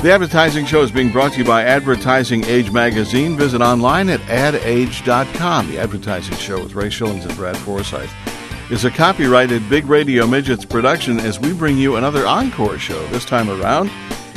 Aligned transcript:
The 0.00 0.12
Advertising 0.12 0.64
Show 0.64 0.82
is 0.82 0.92
being 0.92 1.10
brought 1.10 1.32
to 1.32 1.38
you 1.38 1.44
by 1.44 1.64
Advertising 1.64 2.44
Age 2.44 2.70
Magazine. 2.70 3.36
Visit 3.36 3.60
online 3.60 4.08
at 4.08 4.20
adage.com. 4.30 5.72
The 5.72 5.80
Advertising 5.80 6.36
Show 6.36 6.62
with 6.62 6.76
Ray 6.76 6.86
Schilens 6.86 7.26
and 7.26 7.34
Brad 7.34 7.56
Forsythe 7.56 8.08
is 8.70 8.84
a 8.84 8.92
copyrighted 8.92 9.68
Big 9.68 9.86
Radio 9.86 10.24
Midgets 10.24 10.64
production 10.64 11.18
as 11.18 11.40
we 11.40 11.52
bring 11.52 11.76
you 11.76 11.96
another 11.96 12.28
encore 12.28 12.78
show. 12.78 13.04
This 13.08 13.24
time 13.24 13.50
around, 13.50 13.90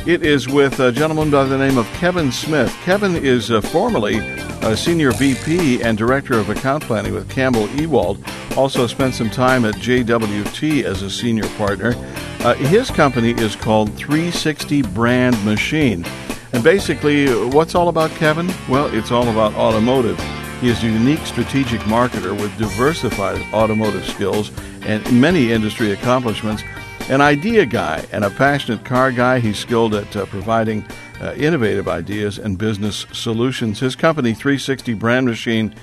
it 0.06 0.24
is 0.24 0.48
with 0.48 0.80
a 0.80 0.90
gentleman 0.90 1.30
by 1.30 1.44
the 1.44 1.56
name 1.56 1.78
of 1.78 1.86
Kevin 1.92 2.32
Smith. 2.32 2.74
Kevin 2.82 3.14
is 3.14 3.52
uh, 3.52 3.60
formerly 3.60 4.18
a 4.62 4.76
senior 4.76 5.12
VP 5.12 5.82
and 5.82 5.96
director 5.96 6.38
of 6.38 6.50
account 6.50 6.82
planning 6.82 7.14
with 7.14 7.30
Campbell 7.30 7.68
Ewald. 7.70 8.18
Also 8.56 8.88
spent 8.88 9.14
some 9.14 9.30
time 9.30 9.64
at 9.64 9.74
JWT 9.76 10.82
as 10.82 11.02
a 11.02 11.10
senior 11.10 11.48
partner. 11.56 11.94
Uh, 12.40 12.54
his 12.54 12.90
company 12.90 13.30
is 13.30 13.54
called 13.54 13.94
360 13.94 14.82
Brand 14.82 15.44
Machine. 15.44 16.04
And 16.52 16.64
basically, 16.64 17.32
what's 17.50 17.76
all 17.76 17.88
about 17.88 18.10
Kevin? 18.10 18.52
Well, 18.68 18.92
it's 18.92 19.12
all 19.12 19.28
about 19.28 19.54
automotive. 19.54 20.18
He 20.60 20.68
is 20.68 20.82
a 20.82 20.88
unique 20.88 21.24
strategic 21.26 21.80
marketer 21.82 22.38
with 22.38 22.56
diversified 22.58 23.40
automotive 23.52 24.04
skills 24.04 24.50
and 24.82 25.20
many 25.20 25.52
industry 25.52 25.92
accomplishments. 25.92 26.64
An 27.08 27.20
idea 27.20 27.66
guy 27.66 28.06
and 28.10 28.24
a 28.24 28.30
passionate 28.30 28.84
car 28.84 29.12
guy, 29.12 29.38
he's 29.38 29.58
skilled 29.58 29.94
at 29.94 30.16
uh, 30.16 30.24
providing 30.26 30.84
uh, 31.20 31.34
innovative 31.34 31.86
ideas 31.86 32.38
and 32.38 32.56
business 32.56 33.04
solutions. 33.12 33.80
His 33.80 33.94
company, 33.94 34.32
360 34.32 34.94
Brand 34.94 35.26
Machine, 35.26 35.74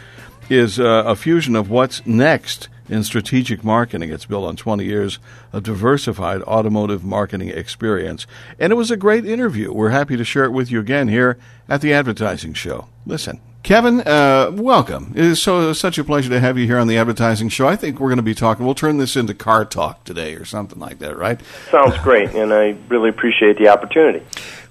is 0.49 0.79
uh, 0.79 1.03
a 1.05 1.15
fusion 1.15 1.55
of 1.55 1.69
what's 1.69 2.03
next 2.05 2.67
in 2.89 3.03
strategic 3.03 3.63
marketing. 3.63 4.09
It's 4.09 4.25
built 4.25 4.45
on 4.45 4.55
20 4.55 4.83
years 4.83 5.19
of 5.53 5.63
diversified 5.63 6.41
automotive 6.43 7.03
marketing 7.03 7.49
experience. 7.49 8.25
And 8.57 8.73
it 8.73 8.75
was 8.75 8.89
a 8.89 8.97
great 8.97 9.25
interview. 9.25 9.71
We're 9.71 9.89
happy 9.89 10.17
to 10.17 10.25
share 10.25 10.45
it 10.45 10.51
with 10.51 10.71
you 10.71 10.79
again 10.79 11.09
here 11.09 11.37
at 11.67 11.81
the 11.81 11.93
Advertising 11.93 12.53
Show. 12.53 12.87
Listen. 13.05 13.39
Kevin, 13.63 14.01
uh, 14.01 14.51
welcome. 14.53 15.13
It 15.15 15.25
is 15.25 15.41
so 15.41 15.73
such 15.73 15.97
a 15.97 16.03
pleasure 16.03 16.29
to 16.29 16.39
have 16.39 16.57
you 16.57 16.65
here 16.65 16.79
on 16.79 16.87
the 16.87 16.97
advertising 16.97 17.49
show. 17.49 17.67
I 17.67 17.75
think 17.75 17.99
we're 17.99 18.07
going 18.07 18.17
to 18.17 18.23
be 18.23 18.33
talking. 18.33 18.65
We'll 18.65 18.73
turn 18.73 18.97
this 18.97 19.15
into 19.15 19.33
car 19.33 19.65
talk 19.65 20.05
today, 20.05 20.35
or 20.35 20.45
something 20.45 20.79
like 20.79 20.99
that, 20.99 21.17
right? 21.17 21.39
Sounds 21.69 21.97
great, 21.99 22.33
and 22.33 22.53
I 22.53 22.77
really 22.87 23.09
appreciate 23.09 23.57
the 23.57 23.67
opportunity. 23.67 24.25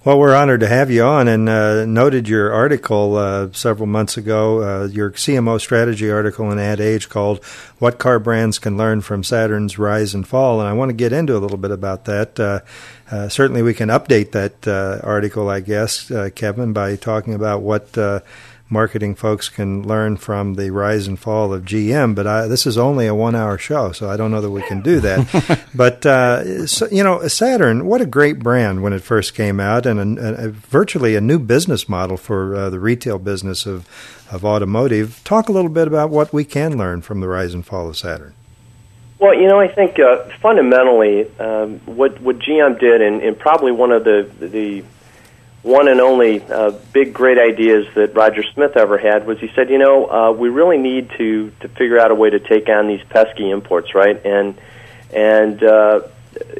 Well, 0.05 0.19
we're 0.19 0.35
honored 0.35 0.61
to 0.61 0.69
have 0.69 0.91
you 0.91 1.03
on, 1.03 1.29
and 1.29 1.49
uh, 1.49 1.85
noted 1.85 2.29
your 2.29 2.51
article 2.51 3.17
uh, 3.17 3.53
several 3.53 3.87
months 3.87 4.17
ago, 4.17 4.63
uh, 4.63 4.87
your 4.87 5.11
CMO 5.11 5.61
strategy 5.61 6.11
article 6.11 6.51
in 6.51 6.59
Ad 6.59 6.81
Age 6.81 7.11
called 7.11 7.45
"What 7.79 7.99
Car 7.99 8.19
Brands 8.19 8.59
Can 8.59 8.79
Learn 8.79 9.03
from 9.03 9.23
Saturn's 9.23 9.79
Rise 9.79 10.15
and 10.15 10.27
Fall," 10.27 10.61
and 10.61 10.69
I 10.69 10.73
want 10.73 10.89
to 10.89 10.95
get 10.95 11.13
into 11.13 11.37
a 11.37 11.41
little 11.41 11.59
bit 11.59 11.73
about 11.73 12.07
that. 12.07 12.41
Uh, 12.41 12.61
uh, 13.11 13.29
certainly, 13.29 13.61
we 13.61 13.75
can 13.75 13.91
update 13.91 14.33
that 14.33 14.67
uh, 14.67 15.01
article, 15.07 15.51
I 15.51 15.61
guess, 15.61 16.11
Kevin, 16.35 16.73
by 16.73 16.97
talking 16.97 17.35
about 17.35 17.61
what 17.61 17.93
marketing 18.71 19.15
folks 19.15 19.49
can 19.49 19.83
learn 19.83 20.17
from 20.17 20.55
the 20.55 20.71
rise 20.71 21.07
and 21.07 21.19
fall 21.19 21.53
of 21.53 21.65
GM. 21.65 22.15
But 22.15 22.27
I, 22.27 22.47
this 22.47 22.67
is 22.67 22.77
only 22.77 23.07
a 23.07 23.15
one-hour 23.15 23.59
show, 23.59 23.93
so 23.93 24.11
I 24.11 24.17
don't 24.17 24.31
know 24.31 24.41
that 24.41 24.51
we 24.51 24.63
can 24.63 24.83
do 24.83 25.01
that. 25.01 25.65
but 25.75 26.05
uh, 26.05 26.67
so, 26.67 26.87
you 26.91 27.03
know, 27.03 27.27
Saturn, 27.29 27.87
what 27.87 28.01
a 28.01 28.07
great 28.07 28.39
brand 28.39 28.83
when 28.83 28.93
it 28.93 29.03
first 29.03 29.35
came 29.35 29.61
out, 29.61 29.87
and 29.87 30.19
a, 30.19 30.47
a, 30.47 30.49
virtually 30.49 31.17
a 31.17 31.21
new 31.21 31.39
business 31.39 31.89
model 31.89 32.17
for 32.17 32.55
uh, 32.55 32.71
the 32.71 32.81
retail 32.81 33.19
business 33.19 33.67
of 33.67 33.87
of 34.31 34.45
automotive. 34.45 35.23
Talk 35.25 35.49
a 35.49 35.53
little 35.53 35.71
bit 35.71 35.89
about 35.89 36.11
what 36.11 36.33
we 36.33 36.45
can 36.45 36.77
learn 36.77 37.01
from 37.01 37.21
the 37.21 37.29
rise 37.29 37.55
and 37.55 37.65
fall 37.65 37.89
of 37.89 37.97
Saturn. 37.97 38.35
Well, 39.19 39.35
you 39.35 39.49
know, 39.49 39.59
I 39.59 39.67
think 39.67 39.99
uh, 39.99 40.29
fundamentally, 40.41 41.29
um, 41.39 41.81
what 41.87 42.21
what 42.21 42.39
GM 42.39 42.79
did, 42.79 43.03
and, 43.03 43.21
and 43.21 43.39
probably 43.39 43.73
one 43.73 43.91
of 43.91 44.05
the 44.05 44.31
the 44.39 44.85
one 45.63 45.89
and 45.89 46.01
only 46.01 46.43
uh, 46.43 46.71
big 46.93 47.13
great 47.13 47.39
ideas 47.39 47.87
that 47.95 48.15
Roger 48.15 48.43
Smith 48.55 48.77
ever 48.77 48.97
had 48.97 49.27
was 49.27 49.39
he 49.41 49.51
said, 49.55 49.71
you 49.71 49.79
know, 49.79 50.07
uh, 50.11 50.33
we 50.33 50.49
really 50.49 50.79
need 50.79 51.11
to 51.19 51.51
to 51.61 51.69
figure 51.69 51.99
out 51.99 52.11
a 52.11 52.15
way 52.15 52.31
to 52.31 52.39
take 52.39 52.69
on 52.69 52.87
these 52.87 53.03
pesky 53.09 53.51
imports, 53.51 53.95
right? 53.95 54.25
And 54.25 54.59
and 55.13 55.63
uh, 55.63 56.01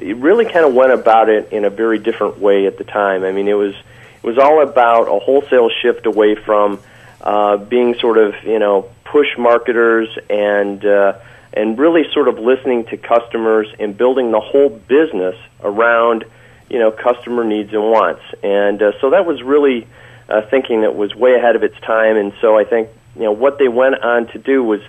he 0.01 0.13
really 0.15 0.45
kind 0.45 0.65
of 0.65 0.75
went 0.75 0.93
about 0.93 1.29
it 1.29 1.53
in 1.53 1.65
a 1.65 1.71
very 1.71 1.99
different 1.99 2.39
way 2.39 2.67
at 2.67 2.79
the 2.79 2.85
time. 2.85 3.25
I 3.25 3.33
mean, 3.33 3.49
it 3.49 3.55
was 3.55 3.75
it 3.75 4.27
was 4.27 4.39
all 4.39 4.63
about 4.63 5.09
a 5.09 5.19
wholesale 5.19 5.71
shift 5.71 6.07
away 6.07 6.35
from 6.35 6.81
uh, 7.21 7.57
being 7.57 7.95
sort 8.01 8.19
of 8.19 8.35
you 8.43 8.59
know 8.59 8.91
push 9.05 9.29
marketers 9.39 10.09
and 10.29 10.85
uh, 10.85 11.19
and 11.53 11.79
really 11.79 12.05
sort 12.13 12.29
of 12.29 12.39
listening 12.39 12.85
to 12.87 12.97
customers 12.97 13.69
and 13.79 13.97
building 13.97 14.33
the 14.33 14.41
whole 14.41 14.69
business 14.69 15.37
around 15.63 16.25
you 16.71 16.79
know 16.79 16.91
customer 16.91 17.45
needs 17.45 17.73
and 17.73 17.83
wants. 17.83 18.23
And 18.43 18.83
uh, 18.83 18.93
so 19.01 19.11
that 19.11 19.27
was 19.27 19.43
really 19.43 19.87
uh, 20.29 20.43
thinking 20.43 20.83
that 20.83 20.95
was 20.95 21.15
way 21.15 21.35
ahead 21.35 21.57
of 21.57 21.63
its 21.63 21.79
time. 21.81 22.17
And 22.17 22.33
so 22.41 22.59
I 22.59 22.65
think 22.65 22.89
you 23.17 23.23
know 23.23 23.33
what 23.33 23.59
they 23.59 23.69
went 23.69 24.03
on 24.03 24.27
to 24.29 24.39
do 24.39 24.63
was 24.63 24.81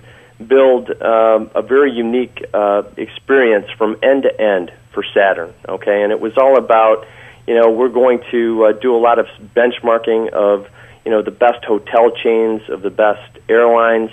build 0.46 0.90
um, 1.02 1.50
a 1.54 1.62
very 1.62 1.92
unique 1.92 2.44
uh, 2.54 2.82
experience 2.96 3.70
from 3.76 3.96
end 4.02 4.22
to 4.24 4.40
end 4.40 4.72
for 4.92 5.04
Saturn. 5.14 5.52
Okay, 5.68 6.02
and 6.02 6.12
it 6.12 6.20
was 6.20 6.36
all 6.36 6.56
about 6.56 7.06
you 7.46 7.54
know 7.54 7.70
we're 7.70 7.88
going 7.88 8.22
to 8.30 8.66
uh, 8.66 8.72
do 8.72 8.94
a 8.94 8.98
lot 8.98 9.18
of 9.18 9.26
benchmarking 9.54 10.30
of 10.30 10.68
you 11.04 11.10
know 11.10 11.22
the 11.22 11.30
best 11.30 11.64
hotel 11.64 12.10
chains 12.10 12.62
of 12.68 12.82
the 12.82 12.90
best 12.90 13.38
airlines. 13.48 14.10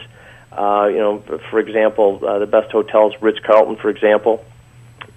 Uh, 0.51 0.87
you 0.89 0.97
know, 0.97 1.19
for 1.51 1.59
example, 1.59 2.19
uh, 2.25 2.39
the 2.39 2.47
best 2.47 2.71
hotels, 2.71 3.13
Ritz 3.21 3.37
Carlton, 3.39 3.75
for 3.75 3.89
example 3.89 4.43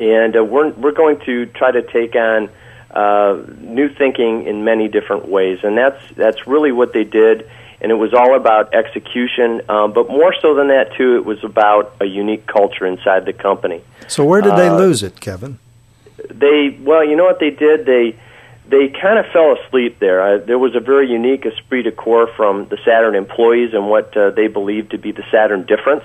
and 0.01 0.37
uh, 0.37 0.43
we're 0.43 0.71
we're 0.71 0.93
going 0.93 1.21
to 1.27 1.47
try 1.47 1.71
to 1.71 1.83
take 1.83 2.15
on 2.17 2.49
uh, 2.91 3.41
new 3.59 3.89
thinking 3.89 4.47
in 4.47 4.65
many 4.65 4.89
different 4.89 5.29
ways, 5.29 5.61
and 5.63 5.77
that's 5.77 6.03
that's 6.17 6.47
really 6.47 6.73
what 6.73 6.93
they 6.93 7.05
did. 7.05 7.49
And 7.83 7.91
it 7.91 7.95
was 7.95 8.13
all 8.13 8.35
about 8.35 8.75
execution, 8.75 9.63
um, 9.71 9.95
but 9.95 10.11
more 10.11 10.35
so 10.43 10.55
than 10.55 10.69
that 10.69 10.95
too, 10.97 11.17
it 11.17 11.25
was 11.25 11.43
about 11.43 11.97
a 12.01 12.05
unique 12.05 12.47
culture 12.47 12.85
inside 12.85 13.25
the 13.25 13.33
company. 13.33 13.83
So 14.07 14.23
where 14.25 14.43
did 14.43 14.55
they 14.57 14.69
uh, 14.69 14.77
lose 14.77 15.03
it, 15.03 15.21
Kevin? 15.21 15.59
They 16.29 16.79
well, 16.81 17.05
you 17.05 17.17
know 17.17 17.25
what 17.25 17.41
they 17.41 17.51
did 17.51 17.87
they 17.87 18.19
they 18.71 18.89
kind 18.89 19.19
of 19.19 19.27
fell 19.33 19.57
asleep 19.57 19.99
there. 19.99 20.23
Uh, 20.23 20.39
there 20.39 20.59
was 20.59 20.75
a 20.77 20.81
very 20.81 21.11
unique 21.11 21.45
esprit 21.45 21.83
de 21.83 21.93
corps 21.93 22.29
from 22.37 22.69
the 22.69 22.79
Saturn 22.85 23.15
employees 23.15 23.75
and 23.75 23.89
what 23.89 24.17
uh, 24.17 24.31
they 24.31 24.47
believed 24.47 24.93
to 24.93 24.99
be 24.99 25.13
the 25.13 25.25
Saturn 25.31 25.67
difference. 25.67 26.05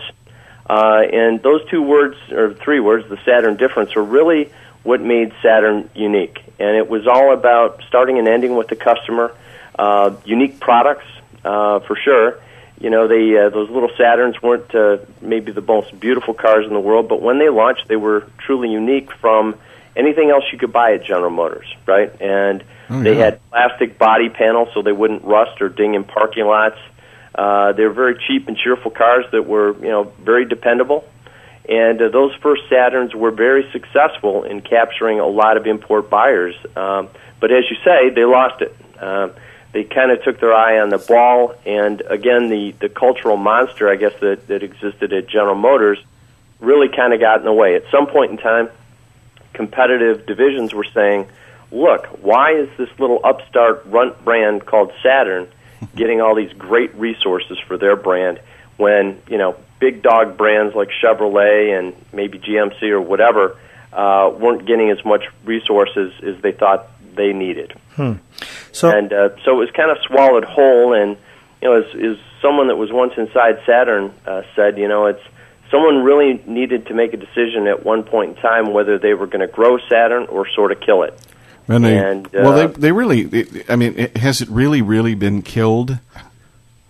Uh, 0.67 1.03
and 1.11 1.41
those 1.43 1.67
two 1.69 1.81
words, 1.81 2.17
or 2.31 2.53
three 2.53 2.79
words, 2.79 3.07
the 3.09 3.19
Saturn 3.23 3.55
difference, 3.57 3.95
were 3.95 4.03
really 4.03 4.51
what 4.83 5.01
made 5.01 5.33
Saturn 5.41 5.89
unique. 5.95 6.43
And 6.59 6.75
it 6.77 6.89
was 6.89 7.07
all 7.07 7.33
about 7.33 7.81
starting 7.87 8.17
and 8.19 8.27
ending 8.27 8.55
with 8.55 8.67
the 8.67 8.75
customer, 8.75 9.35
uh, 9.77 10.15
unique 10.25 10.59
products, 10.59 11.05
uh, 11.43 11.79
for 11.79 11.95
sure. 11.95 12.39
You 12.79 12.89
know, 12.89 13.07
they 13.07 13.37
uh, 13.37 13.49
those 13.49 13.69
little 13.69 13.89
Saturns 13.89 14.41
weren't 14.41 14.73
uh, 14.75 14.97
maybe 15.21 15.51
the 15.51 15.61
most 15.61 15.97
beautiful 15.99 16.33
cars 16.33 16.65
in 16.67 16.73
the 16.73 16.79
world, 16.79 17.07
but 17.07 17.21
when 17.21 17.39
they 17.39 17.49
launched, 17.49 17.87
they 17.87 17.95
were 17.95 18.27
truly 18.37 18.69
unique 18.69 19.11
from 19.13 19.55
anything 19.95 20.29
else 20.29 20.43
you 20.51 20.57
could 20.57 20.73
buy 20.73 20.93
at 20.93 21.03
General 21.03 21.29
Motors, 21.29 21.73
right? 21.85 22.11
And 22.21 22.63
oh, 22.89 22.97
yeah. 22.97 23.03
they 23.03 23.15
had 23.15 23.49
plastic 23.49 23.97
body 23.97 24.29
panels 24.29 24.69
so 24.73 24.81
they 24.81 24.91
wouldn't 24.91 25.23
rust 25.23 25.61
or 25.61 25.69
ding 25.69 25.93
in 25.93 26.03
parking 26.03 26.45
lots. 26.45 26.77
Uh, 26.77 26.81
they 27.35 27.83
were 27.83 27.93
very 27.93 28.17
cheap 28.27 28.47
and 28.47 28.57
cheerful 28.57 28.91
cars 28.91 29.25
that 29.31 29.45
were, 29.45 29.75
you 29.75 29.89
know, 29.89 30.03
very 30.21 30.45
dependable. 30.45 31.05
And 31.67 32.01
uh, 32.01 32.09
those 32.09 32.33
first 32.35 32.63
Saturns 32.69 33.15
were 33.15 33.31
very 33.31 33.69
successful 33.71 34.43
in 34.43 34.61
capturing 34.61 35.19
a 35.19 35.25
lot 35.25 35.57
of 35.57 35.65
import 35.65 36.09
buyers. 36.09 36.55
Um, 36.75 37.09
but 37.39 37.51
as 37.51 37.63
you 37.69 37.77
say, 37.83 38.09
they 38.11 38.23
lost 38.23 38.61
it. 38.61 38.75
Uh, 38.99 39.29
they 39.71 39.83
kind 39.83 40.11
of 40.11 40.23
took 40.23 40.39
their 40.39 40.53
eye 40.53 40.79
on 40.79 40.89
the 40.89 40.97
ball, 40.97 41.53
and 41.65 42.01
again, 42.07 42.47
the 42.47 42.73
the 42.79 42.87
cultural 42.87 43.35
monster, 43.35 43.89
I 43.89 43.97
guess, 43.97 44.13
that 44.21 44.47
that 44.47 44.63
existed 44.63 45.11
at 45.11 45.27
General 45.27 45.55
Motors, 45.55 45.99
really 46.61 46.87
kind 46.87 47.13
of 47.13 47.19
got 47.19 47.39
in 47.39 47.45
the 47.45 47.51
way. 47.51 47.75
At 47.75 47.83
some 47.91 48.07
point 48.07 48.31
in 48.31 48.37
time, 48.37 48.69
competitive 49.51 50.25
divisions 50.25 50.73
were 50.73 50.85
saying, 50.85 51.27
"Look, 51.71 52.05
why 52.21 52.53
is 52.53 52.69
this 52.77 52.89
little 52.99 53.19
upstart 53.21 53.83
runt 53.87 54.23
brand 54.23 54.65
called 54.65 54.93
Saturn?" 55.03 55.49
getting 55.95 56.21
all 56.21 56.35
these 56.35 56.53
great 56.53 56.93
resources 56.95 57.57
for 57.67 57.77
their 57.77 57.95
brand 57.95 58.39
when 58.77 59.21
you 59.29 59.37
know 59.37 59.55
big 59.79 60.01
dog 60.01 60.37
brands 60.37 60.75
like 60.75 60.89
Chevrolet 61.01 61.77
and 61.77 61.95
maybe 62.13 62.39
GMC 62.39 62.89
or 62.89 63.01
whatever 63.01 63.57
uh, 63.93 64.31
weren't 64.37 64.65
getting 64.65 64.89
as 64.89 65.03
much 65.05 65.23
resources 65.43 66.13
as 66.21 66.41
they 66.41 66.51
thought 66.51 66.89
they 67.15 67.33
needed. 67.33 67.73
Hmm. 67.95 68.13
So 68.71 68.89
and 68.89 69.11
uh, 69.11 69.29
so 69.43 69.53
it 69.53 69.59
was 69.59 69.71
kind 69.71 69.89
of 69.89 69.97
swallowed 70.05 70.43
whole. 70.43 70.93
And 70.93 71.17
you 71.61 71.69
know, 71.69 71.81
as, 71.81 71.95
as 71.95 72.17
someone 72.41 72.67
that 72.67 72.75
was 72.75 72.91
once 72.91 73.13
inside 73.17 73.59
Saturn 73.65 74.13
uh, 74.25 74.43
said, 74.55 74.77
you 74.77 74.87
know, 74.87 75.05
it's 75.05 75.23
someone 75.71 76.03
really 76.03 76.43
needed 76.45 76.87
to 76.87 76.93
make 76.93 77.13
a 77.13 77.17
decision 77.17 77.67
at 77.67 77.85
one 77.85 78.03
point 78.03 78.35
in 78.35 78.41
time 78.41 78.73
whether 78.73 78.99
they 78.99 79.13
were 79.13 79.27
going 79.27 79.47
to 79.47 79.51
grow 79.51 79.77
Saturn 79.89 80.25
or 80.27 80.47
sort 80.49 80.71
of 80.71 80.79
kill 80.81 81.03
it. 81.03 81.19
And 81.67 81.83
they, 81.83 81.97
And, 81.97 82.27
well, 82.31 82.53
uh, 82.53 82.67
they 82.67 82.73
they 82.73 82.91
really. 82.91 83.45
I 83.69 83.75
mean, 83.75 83.95
it- 83.97 84.17
has 84.17 84.41
it 84.41 84.49
really, 84.49 84.81
really 84.81 85.15
been 85.15 85.41
killed? 85.41 85.97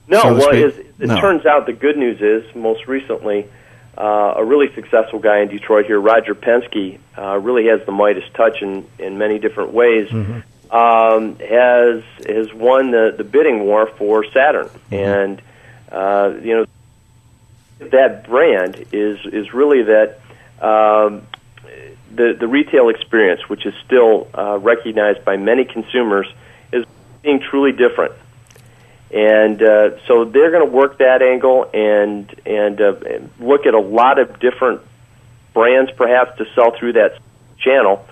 No, 0.07 0.21
so 0.21 0.33
well, 0.35 0.53
it 0.53 0.85
No. 0.99 1.19
turns 1.19 1.45
out 1.45 1.65
the 1.65 1.73
good 1.73 1.97
news 1.97 2.21
is, 2.21 2.43
most 2.55 2.87
recently, 2.87 3.47
uh, 3.97 4.33
a 4.37 4.43
really 4.43 4.71
successful 4.75 5.19
guy 5.19 5.39
in 5.39 5.47
Detroit 5.47 5.85
here, 5.85 5.99
Roger 5.99 6.35
Penske, 6.35 6.99
uh, 7.17 7.39
really 7.39 7.67
has 7.67 7.79
the 7.85 7.91
Midas 7.91 8.25
touch 8.33 8.61
in, 8.61 8.85
in 8.99 9.17
many 9.17 9.39
different 9.39 9.71
ways. 9.73 10.11
Um, 10.71 11.37
has 11.39 12.03
has 12.27 12.53
won 12.53 12.91
the, 12.91 13.13
the 13.17 13.23
bidding 13.23 13.61
war 13.65 13.87
for 13.97 14.25
Saturn, 14.25 14.69
and 14.91 15.41
uh, 15.91 16.33
you 16.41 16.55
know 16.57 16.65
that 17.91 18.27
brand 18.27 18.83
is 18.91 19.19
is 19.25 19.53
really 19.53 19.83
that 19.83 20.19
um, 20.61 21.21
the 22.15 22.35
the 22.39 22.47
retail 22.47 22.89
experience, 22.89 23.49
which 23.49 23.65
is 23.65 23.73
still 23.85 24.27
uh, 24.33 24.57
recognized 24.59 25.23
by 25.25 25.37
many 25.37 25.65
consumers, 25.65 26.27
is 26.71 26.85
being 27.21 27.39
truly 27.39 27.71
different 27.71 28.13
and 29.15 29.61
uh, 29.61 30.05
so 30.07 30.25
they're 30.25 30.51
going 30.51 30.65
to 30.67 30.71
work 30.71 30.97
that 30.97 31.21
angle 31.21 31.69
and 31.73 32.33
and 32.45 32.81
uh, 32.81 32.95
look 33.39 33.65
at 33.65 33.73
a 33.73 33.79
lot 33.79 34.19
of 34.19 34.39
different 34.39 34.81
brands 35.53 35.91
perhaps 35.95 36.37
to 36.37 36.45
sell 36.53 36.71
through 36.77 36.93
that 36.93 37.19
channel. 37.57 38.05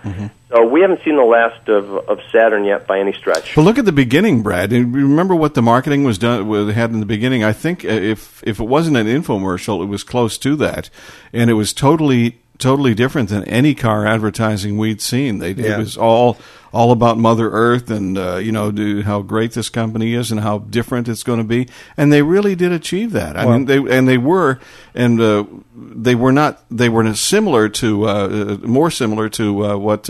So 0.49 0.65
we 0.65 0.81
haven't 0.81 1.03
seen 1.03 1.15
the 1.15 1.23
last 1.23 1.67
of 1.67 1.89
of 2.07 2.19
Saturn 2.31 2.63
yet 2.63 2.85
by 2.85 2.99
any 2.99 3.11
stretch. 3.13 3.55
But 3.55 3.63
look 3.63 3.77
at 3.77 3.85
the 3.85 3.91
beginning, 3.91 4.43
Brad. 4.43 4.71
And 4.71 4.93
remember 4.93 5.35
what 5.35 5.55
the 5.55 5.61
marketing 5.61 6.03
was 6.03 6.17
done 6.17 6.69
had 6.69 6.91
in 6.91 6.99
the 6.99 7.05
beginning. 7.05 7.43
I 7.43 7.53
think 7.53 7.83
uh, 7.83 7.89
if 7.89 8.43
if 8.45 8.59
it 8.59 8.67
wasn't 8.67 8.97
an 8.97 9.07
infomercial, 9.07 9.83
it 9.83 9.87
was 9.87 10.03
close 10.03 10.37
to 10.39 10.55
that, 10.57 10.89
and 11.33 11.49
it 11.49 11.55
was 11.55 11.73
totally 11.73 12.39
totally 12.63 12.95
different 12.95 13.29
than 13.29 13.43
any 13.43 13.75
car 13.75 14.07
advertising 14.07 14.77
we'd 14.77 15.01
seen. 15.01 15.39
They, 15.39 15.51
Yeah. 15.51 15.75
It 15.75 15.79
was 15.79 15.97
all 15.97 16.37
all 16.71 16.91
about 16.91 17.19
Mother 17.19 17.51
Earth 17.51 17.91
and 17.91 18.17
uh, 18.17 18.37
you 18.37 18.51
know 18.51 18.71
do, 18.71 19.03
how 19.03 19.21
great 19.21 19.51
this 19.51 19.69
company 19.69 20.15
is 20.15 20.31
and 20.31 20.41
how 20.41 20.59
different 20.59 21.07
it's 21.07 21.21
going 21.23 21.37
to 21.37 21.43
be, 21.45 21.67
and 21.97 22.11
they 22.11 22.23
really 22.23 22.55
did 22.55 22.71
achieve 22.71 23.11
that. 23.11 23.37
I 23.37 23.45
Well- 23.45 23.59
mean, 23.59 23.65
they 23.67 23.97
and 23.97 24.07
they 24.07 24.17
were 24.17 24.59
and 24.95 25.21
uh, 25.21 25.43
they 25.75 26.15
were 26.15 26.31
not 26.31 26.63
they 26.71 26.89
were 26.89 27.13
similar 27.13 27.69
to 27.69 28.07
uh, 28.07 28.11
uh, 28.11 28.67
more 28.67 28.89
similar 28.91 29.29
to 29.29 29.65
uh, 29.65 29.77
what. 29.77 30.09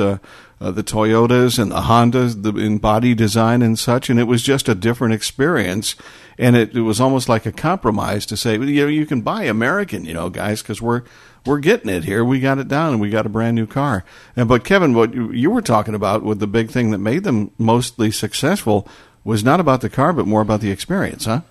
Uh, 0.63 0.71
the 0.71 0.83
Toyotas 0.83 1.59
and 1.59 1.73
the 1.73 1.81
Hondas, 1.81 2.41
the 2.41 2.55
in 2.55 2.77
body 2.77 3.13
design 3.13 3.61
and 3.61 3.77
such, 3.77 4.09
and 4.09 4.17
it 4.17 4.23
was 4.23 4.41
just 4.41 4.69
a 4.69 4.75
different 4.75 5.13
experience. 5.13 5.97
And 6.37 6.55
it, 6.55 6.73
it 6.73 6.81
was 6.83 7.01
almost 7.01 7.27
like 7.27 7.45
a 7.45 7.51
compromise 7.51 8.25
to 8.27 8.37
say, 8.37 8.53
you 8.53 8.83
know, 8.83 8.87
you 8.87 9.05
can 9.05 9.19
buy 9.19 9.43
American, 9.43 10.05
you 10.05 10.13
know, 10.13 10.29
guys, 10.29 10.61
because 10.61 10.81
we're 10.81 11.01
we're 11.45 11.59
getting 11.59 11.89
it 11.89 12.05
here. 12.05 12.23
We 12.23 12.39
got 12.39 12.59
it 12.59 12.69
down, 12.69 12.93
and 12.93 13.01
we 13.01 13.09
got 13.09 13.25
a 13.25 13.29
brand 13.29 13.55
new 13.55 13.67
car. 13.67 14.05
And 14.37 14.47
but 14.47 14.63
Kevin, 14.63 14.93
what 14.93 15.13
you, 15.13 15.33
you 15.33 15.51
were 15.51 15.61
talking 15.61 15.95
about 15.95 16.23
with 16.23 16.39
the 16.39 16.47
big 16.47 16.71
thing 16.71 16.91
that 16.91 16.99
made 16.99 17.25
them 17.25 17.51
mostly 17.57 18.09
successful 18.09 18.87
was 19.25 19.43
not 19.43 19.59
about 19.59 19.81
the 19.81 19.89
car, 19.89 20.13
but 20.13 20.27
more 20.27 20.41
about 20.41 20.61
the 20.61 20.71
experience, 20.71 21.25
huh? 21.25 21.41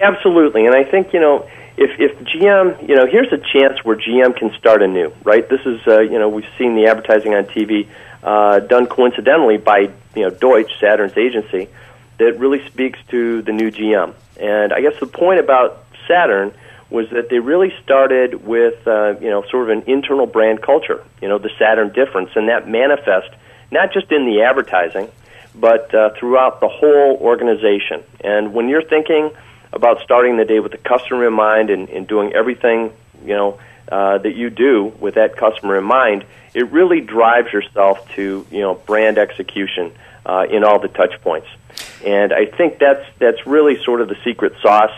Absolutely, 0.00 0.66
and 0.66 0.74
I 0.74 0.82
think 0.82 1.12
you 1.12 1.20
know 1.20 1.48
if 1.78 1.98
if 2.00 2.18
GM, 2.18 2.88
you 2.88 2.96
know, 2.96 3.06
here's 3.06 3.32
a 3.32 3.38
chance 3.38 3.84
where 3.84 3.96
GM 3.96 4.36
can 4.36 4.52
start 4.58 4.82
anew, 4.82 5.12
right? 5.22 5.48
This 5.48 5.60
is 5.64 5.80
uh, 5.86 6.00
you 6.00 6.18
know 6.18 6.28
we've 6.28 6.48
seen 6.58 6.74
the 6.74 6.86
advertising 6.86 7.34
on 7.34 7.44
TV 7.44 7.88
uh, 8.22 8.58
done 8.60 8.86
coincidentally 8.86 9.58
by 9.58 9.90
you 10.14 10.22
know 10.22 10.30
Deutsch, 10.30 10.72
Saturn's 10.80 11.16
agency, 11.16 11.68
that 12.18 12.38
really 12.38 12.66
speaks 12.66 12.98
to 13.10 13.42
the 13.42 13.52
new 13.52 13.70
GM. 13.70 14.12
And 14.40 14.72
I 14.72 14.80
guess 14.80 14.98
the 14.98 15.06
point 15.06 15.38
about 15.38 15.84
Saturn 16.08 16.52
was 16.90 17.08
that 17.10 17.28
they 17.28 17.38
really 17.38 17.72
started 17.82 18.44
with 18.44 18.86
uh, 18.86 19.14
you 19.20 19.30
know 19.30 19.44
sort 19.48 19.70
of 19.70 19.78
an 19.78 19.84
internal 19.86 20.26
brand 20.26 20.62
culture, 20.62 21.04
you 21.22 21.28
know, 21.28 21.38
the 21.38 21.50
Saturn 21.60 21.92
difference, 21.92 22.30
and 22.34 22.48
that 22.48 22.68
manifest 22.68 23.30
not 23.70 23.92
just 23.92 24.10
in 24.10 24.24
the 24.26 24.42
advertising, 24.42 25.08
but 25.54 25.94
uh, 25.94 26.10
throughout 26.18 26.60
the 26.60 26.68
whole 26.68 27.18
organization. 27.20 28.02
And 28.20 28.52
when 28.52 28.68
you're 28.68 28.82
thinking 28.82 29.30
about 29.72 30.00
starting 30.02 30.36
the 30.36 30.44
day 30.44 30.60
with 30.60 30.72
the 30.72 30.78
customer 30.78 31.26
in 31.26 31.34
mind 31.34 31.70
and, 31.70 31.88
and 31.88 32.06
doing 32.06 32.32
everything 32.32 32.92
you 33.24 33.34
know 33.34 33.58
uh, 33.90 34.18
that 34.18 34.34
you 34.34 34.50
do 34.50 34.92
with 35.00 35.14
that 35.14 35.36
customer 35.36 35.78
in 35.78 35.84
mind, 35.84 36.24
it 36.54 36.70
really 36.70 37.00
drives 37.00 37.52
yourself 37.52 38.06
to 38.14 38.46
you 38.50 38.60
know 38.60 38.74
brand 38.74 39.18
execution 39.18 39.92
uh, 40.26 40.46
in 40.50 40.64
all 40.64 40.78
the 40.78 40.88
touch 40.88 41.20
points. 41.22 41.48
And 42.04 42.32
I 42.32 42.46
think 42.46 42.78
that's 42.78 43.04
that's 43.18 43.46
really 43.46 43.82
sort 43.82 44.00
of 44.00 44.08
the 44.08 44.16
secret 44.24 44.54
sauce 44.62 44.96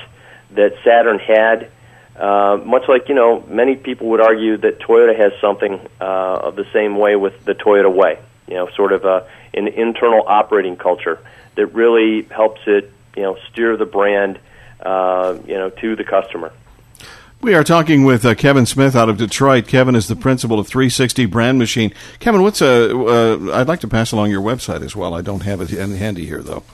that 0.52 0.75
Saturn 0.84 1.19
had. 1.19 1.70
Uh, 2.17 2.61
much 2.64 2.82
like 2.88 3.08
you 3.08 3.14
know, 3.14 3.43
many 3.49 3.76
people 3.76 4.08
would 4.08 4.20
argue 4.20 4.56
that 4.58 4.81
Toyota 4.81 5.17
has 5.17 5.32
something 5.40 5.81
uh, 6.00 6.40
of 6.43 6.56
the 6.56 6.67
same 6.72 6.99
way 6.99 7.17
with 7.17 7.44
the 7.44 7.55
Toyota 7.55 7.93
way. 7.93 8.19
You 8.46 8.55
know, 8.55 8.69
sort 8.70 8.93
of 8.93 9.05
a, 9.05 9.26
an 9.55 9.69
internal 9.69 10.25
operating 10.26 10.76
culture 10.76 11.20
that 11.55 11.67
really 11.67 12.22
helps 12.22 12.61
it, 12.67 12.93
you 13.17 13.22
know, 13.22 13.38
steer 13.50 13.76
the 13.76 13.87
brand, 13.87 14.38
uh, 14.82 15.38
you 15.47 15.55
know, 15.55 15.71
to 15.71 15.97
the 15.97 16.05
customer. 16.05 16.53
We 17.43 17.55
are 17.55 17.65
talking 17.65 18.05
with 18.05 18.27
uh, 18.27 18.35
Kevin 18.35 18.67
Smith 18.67 18.94
out 18.94 19.09
of 19.09 19.17
Detroit. 19.17 19.67
Kevin 19.67 19.94
is 19.94 20.09
the 20.09 20.17
principal 20.17 20.59
of 20.59 20.69
360 20.69 21.25
Brand 21.25 21.59
Machine. 21.59 21.91
Kevin, 22.19 22.43
what's 22.43 22.61
a? 22.61 22.94
Uh, 22.94 23.59
I'd 23.59 23.67
like 23.67 23.81
to 23.81 23.88
pass 23.88 24.12
along 24.12 24.31
your 24.31 24.43
website 24.43 24.82
as 24.82 24.94
well. 24.94 25.15
I 25.15 25.23
don't 25.23 25.43
have 25.44 25.62
it 25.62 25.71
handy 25.71 26.27
here 26.27 26.43
though. 26.43 26.65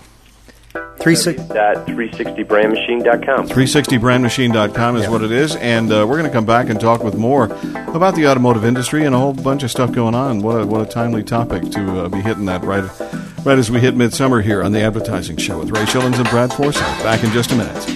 Three 0.98 1.14
six. 1.14 1.40
At 1.50 1.86
360brandmachine.com. 1.86 3.48
360brandmachine.com 3.48 4.96
is 4.96 5.08
what 5.08 5.22
it 5.22 5.30
is, 5.30 5.54
and 5.56 5.92
uh, 5.92 6.04
we're 6.08 6.18
going 6.18 6.24
to 6.24 6.32
come 6.32 6.46
back 6.46 6.68
and 6.68 6.80
talk 6.80 7.04
with 7.04 7.14
more 7.14 7.44
about 7.94 8.16
the 8.16 8.26
automotive 8.26 8.64
industry 8.64 9.04
and 9.04 9.14
a 9.14 9.18
whole 9.18 9.34
bunch 9.34 9.62
of 9.62 9.70
stuff 9.70 9.92
going 9.92 10.16
on. 10.16 10.42
What 10.42 10.62
a, 10.62 10.66
what 10.66 10.80
a 10.80 10.86
timely 10.86 11.22
topic 11.22 11.70
to 11.70 12.00
uh, 12.00 12.08
be 12.08 12.20
hitting 12.20 12.46
that 12.46 12.64
right 12.64 12.84
right 13.46 13.58
as 13.58 13.70
we 13.70 13.78
hit 13.78 13.94
midsummer 13.94 14.42
here 14.42 14.60
on 14.60 14.72
the 14.72 14.80
Advertising 14.80 15.36
Show 15.36 15.60
with 15.60 15.70
Ray 15.70 15.84
Schilens 15.84 16.18
and 16.18 16.28
Brad 16.30 16.52
Forsythe. 16.52 16.82
Back 17.04 17.22
in 17.22 17.30
just 17.30 17.52
a 17.52 17.54
minute. 17.54 17.86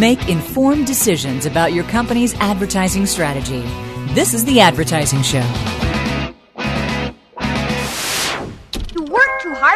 Make 0.00 0.26
informed 0.30 0.86
decisions 0.86 1.44
about 1.44 1.74
your 1.74 1.84
company's 1.84 2.32
advertising 2.36 3.04
strategy. 3.04 3.60
This 4.14 4.32
is 4.32 4.46
The 4.46 4.60
Advertising 4.60 5.20
Show. 5.20 5.75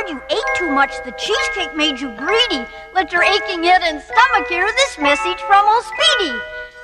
Hard, 0.01 0.11
you 0.11 0.37
ate 0.37 0.57
too 0.57 0.71
much, 0.71 0.93
the 1.05 1.13
cheesecake 1.13 1.77
made 1.77 2.01
you 2.01 2.15
greedy. 2.17 2.67
Let 2.95 3.13
your 3.13 3.23
aching 3.23 3.63
head 3.63 3.83
and 3.83 4.01
stomach 4.03 4.49
hear 4.49 4.67
this 4.67 4.99
message 4.99 5.41
from 5.43 5.67
old 5.67 5.85
Speedy. 5.85 6.39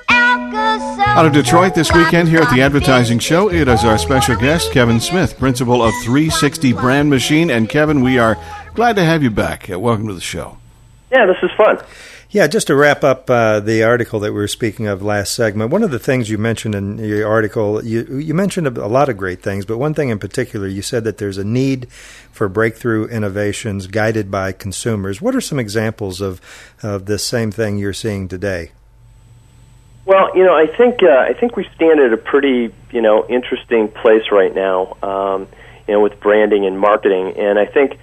Out 0.09 1.25
of 1.25 1.33
Detroit 1.33 1.75
this 1.75 1.91
weekend 1.91 2.29
here 2.29 2.41
at 2.41 2.53
the 2.53 2.61
Advertising 2.61 3.19
Show, 3.19 3.49
it 3.49 3.67
is 3.67 3.83
our 3.83 3.97
special 3.97 4.35
guest, 4.35 4.71
Kevin 4.71 4.99
Smith, 4.99 5.37
principal 5.37 5.83
of 5.83 5.93
360 6.03 6.73
Brand 6.73 7.09
Machine. 7.09 7.49
And 7.49 7.67
Kevin, 7.67 8.01
we 8.01 8.17
are 8.17 8.37
glad 8.73 8.95
to 8.95 9.03
have 9.03 9.23
you 9.23 9.31
back. 9.31 9.69
Uh, 9.69 9.79
welcome 9.79 10.07
to 10.07 10.13
the 10.13 10.21
show. 10.21 10.57
Yeah, 11.11 11.25
this 11.25 11.37
is 11.41 11.51
fun. 11.57 11.79
Yeah, 12.29 12.47
just 12.47 12.67
to 12.67 12.75
wrap 12.75 13.05
up 13.05 13.29
uh, 13.29 13.61
the 13.61 13.83
article 13.83 14.19
that 14.19 14.33
we 14.33 14.39
were 14.39 14.49
speaking 14.49 14.85
of 14.85 15.01
last 15.01 15.33
segment, 15.33 15.71
one 15.71 15.81
of 15.81 15.91
the 15.91 15.99
things 15.99 16.29
you 16.29 16.37
mentioned 16.37 16.75
in 16.75 16.97
your 16.97 17.25
article, 17.25 17.83
you, 17.85 18.03
you 18.17 18.33
mentioned 18.33 18.67
a 18.67 18.87
lot 18.87 19.07
of 19.07 19.15
great 19.15 19.41
things, 19.41 19.65
but 19.65 19.77
one 19.77 19.93
thing 19.93 20.09
in 20.09 20.19
particular, 20.19 20.67
you 20.67 20.81
said 20.81 21.05
that 21.05 21.19
there's 21.19 21.37
a 21.37 21.45
need 21.45 21.89
for 21.89 22.49
breakthrough 22.49 23.07
innovations 23.07 23.87
guided 23.87 24.29
by 24.29 24.51
consumers. 24.51 25.21
What 25.21 25.35
are 25.35 25.41
some 25.41 25.57
examples 25.57 26.19
of, 26.19 26.41
of 26.83 27.05
this 27.05 27.25
same 27.25 27.49
thing 27.49 27.77
you're 27.77 27.93
seeing 27.93 28.27
today? 28.27 28.71
Well, 30.05 30.35
you 30.35 30.43
know, 30.43 30.55
I 30.55 30.67
think 30.67 31.03
uh, 31.03 31.09
I 31.09 31.33
think 31.33 31.57
we 31.57 31.67
stand 31.75 31.99
at 31.99 32.13
a 32.13 32.17
pretty 32.17 32.73
you 32.91 33.01
know 33.01 33.27
interesting 33.27 33.89
place 33.89 34.23
right 34.31 34.55
now, 34.55 34.95
um, 35.03 35.49
you 35.85 35.93
know, 35.93 35.99
with 35.99 36.17
branding 36.21 36.65
and 36.65 36.79
marketing, 36.79 37.33
and 37.37 37.59
I 37.59 37.65
think 37.65 37.99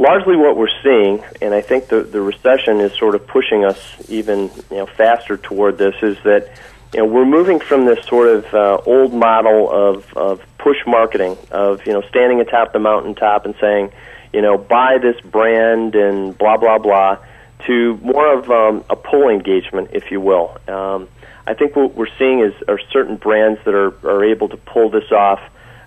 largely 0.00 0.34
what 0.34 0.56
we're 0.56 0.74
seeing, 0.82 1.22
and 1.42 1.54
I 1.54 1.60
think 1.60 1.88
the 1.88 2.02
the 2.02 2.20
recession 2.20 2.80
is 2.80 2.92
sort 2.98 3.14
of 3.14 3.26
pushing 3.26 3.64
us 3.64 3.78
even 4.08 4.50
you 4.70 4.78
know 4.78 4.86
faster 4.86 5.36
toward 5.36 5.78
this, 5.78 5.94
is 6.02 6.16
that 6.24 6.50
you 6.92 7.00
know 7.00 7.06
we're 7.06 7.26
moving 7.26 7.60
from 7.60 7.84
this 7.84 8.04
sort 8.06 8.28
of 8.28 8.54
uh, 8.54 8.80
old 8.86 9.12
model 9.12 9.70
of 9.70 10.12
of 10.16 10.42
push 10.58 10.78
marketing 10.86 11.36
of 11.50 11.86
you 11.86 11.92
know 11.92 12.02
standing 12.08 12.40
atop 12.40 12.72
the 12.72 12.78
mountaintop 12.78 13.44
and 13.44 13.54
saying, 13.60 13.92
you 14.32 14.40
know, 14.40 14.56
buy 14.56 14.98
this 14.98 15.20
brand 15.20 15.94
and 15.94 16.36
blah 16.36 16.56
blah 16.56 16.78
blah, 16.78 17.18
to 17.66 17.96
more 17.98 18.38
of 18.38 18.50
um, 18.50 18.84
a 18.88 18.96
pull 18.96 19.28
engagement, 19.28 19.90
if 19.92 20.10
you 20.10 20.20
will. 20.20 20.56
Um, 20.66 21.08
I 21.46 21.54
think 21.54 21.76
what 21.76 21.94
we're 21.94 22.14
seeing 22.18 22.40
is 22.40 22.54
are 22.68 22.80
certain 22.90 23.16
brands 23.16 23.60
that 23.66 23.74
are 23.74 23.92
are 24.08 24.24
able 24.24 24.48
to 24.48 24.56
pull 24.56 24.88
this 24.88 25.12
off 25.12 25.40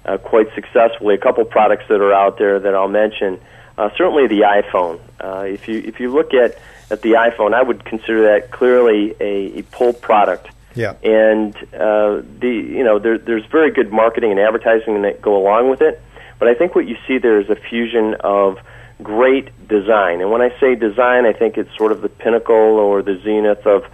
uh, 0.05 0.17
quite 0.17 0.53
successfully. 0.55 1.15
A 1.15 1.17
couple 1.17 1.43
products 1.45 1.85
that 1.89 2.01
are 2.01 2.13
out 2.13 2.37
there 2.37 2.59
that 2.59 2.73
I'll 2.75 2.87
mention. 2.87 3.39
uh, 3.77 3.89
certainly 3.97 4.27
the 4.27 4.41
iPhone. 4.41 4.99
Uh, 5.19 5.45
if 5.47 5.67
you 5.67 5.79
if 5.79 5.99
you 5.99 6.11
look 6.11 6.33
at 6.33 6.57
at 6.91 7.01
the 7.01 7.13
iPhone, 7.13 7.53
I 7.53 7.63
would 7.63 7.85
consider 7.85 8.23
that 8.33 8.51
clearly 8.51 9.15
a, 9.19 9.59
a 9.59 9.63
pull 9.63 9.93
product. 9.93 10.49
Yeah. 10.75 10.93
And 11.03 11.55
uh, 11.73 12.21
the 12.39 12.49
you 12.49 12.83
know 12.83 12.99
there, 12.99 13.17
there's 13.17 13.45
very 13.45 13.71
good 13.71 13.91
marketing 13.91 14.31
and 14.31 14.39
advertising 14.39 15.01
that 15.03 15.21
go 15.21 15.37
along 15.37 15.69
with 15.69 15.81
it, 15.81 16.01
but 16.39 16.47
I 16.47 16.53
think 16.53 16.75
what 16.75 16.87
you 16.87 16.97
see 17.07 17.17
there 17.17 17.39
is 17.39 17.49
a 17.49 17.55
fusion 17.55 18.15
of 18.19 18.59
great 19.01 19.67
design. 19.67 20.21
And 20.21 20.31
when 20.31 20.41
I 20.41 20.57
say 20.59 20.75
design, 20.75 21.25
I 21.25 21.33
think 21.33 21.57
it's 21.57 21.75
sort 21.77 21.91
of 21.91 22.01
the 22.01 22.09
pinnacle 22.09 22.55
or 22.55 23.01
the 23.01 23.19
zenith 23.23 23.65
of 23.65 23.85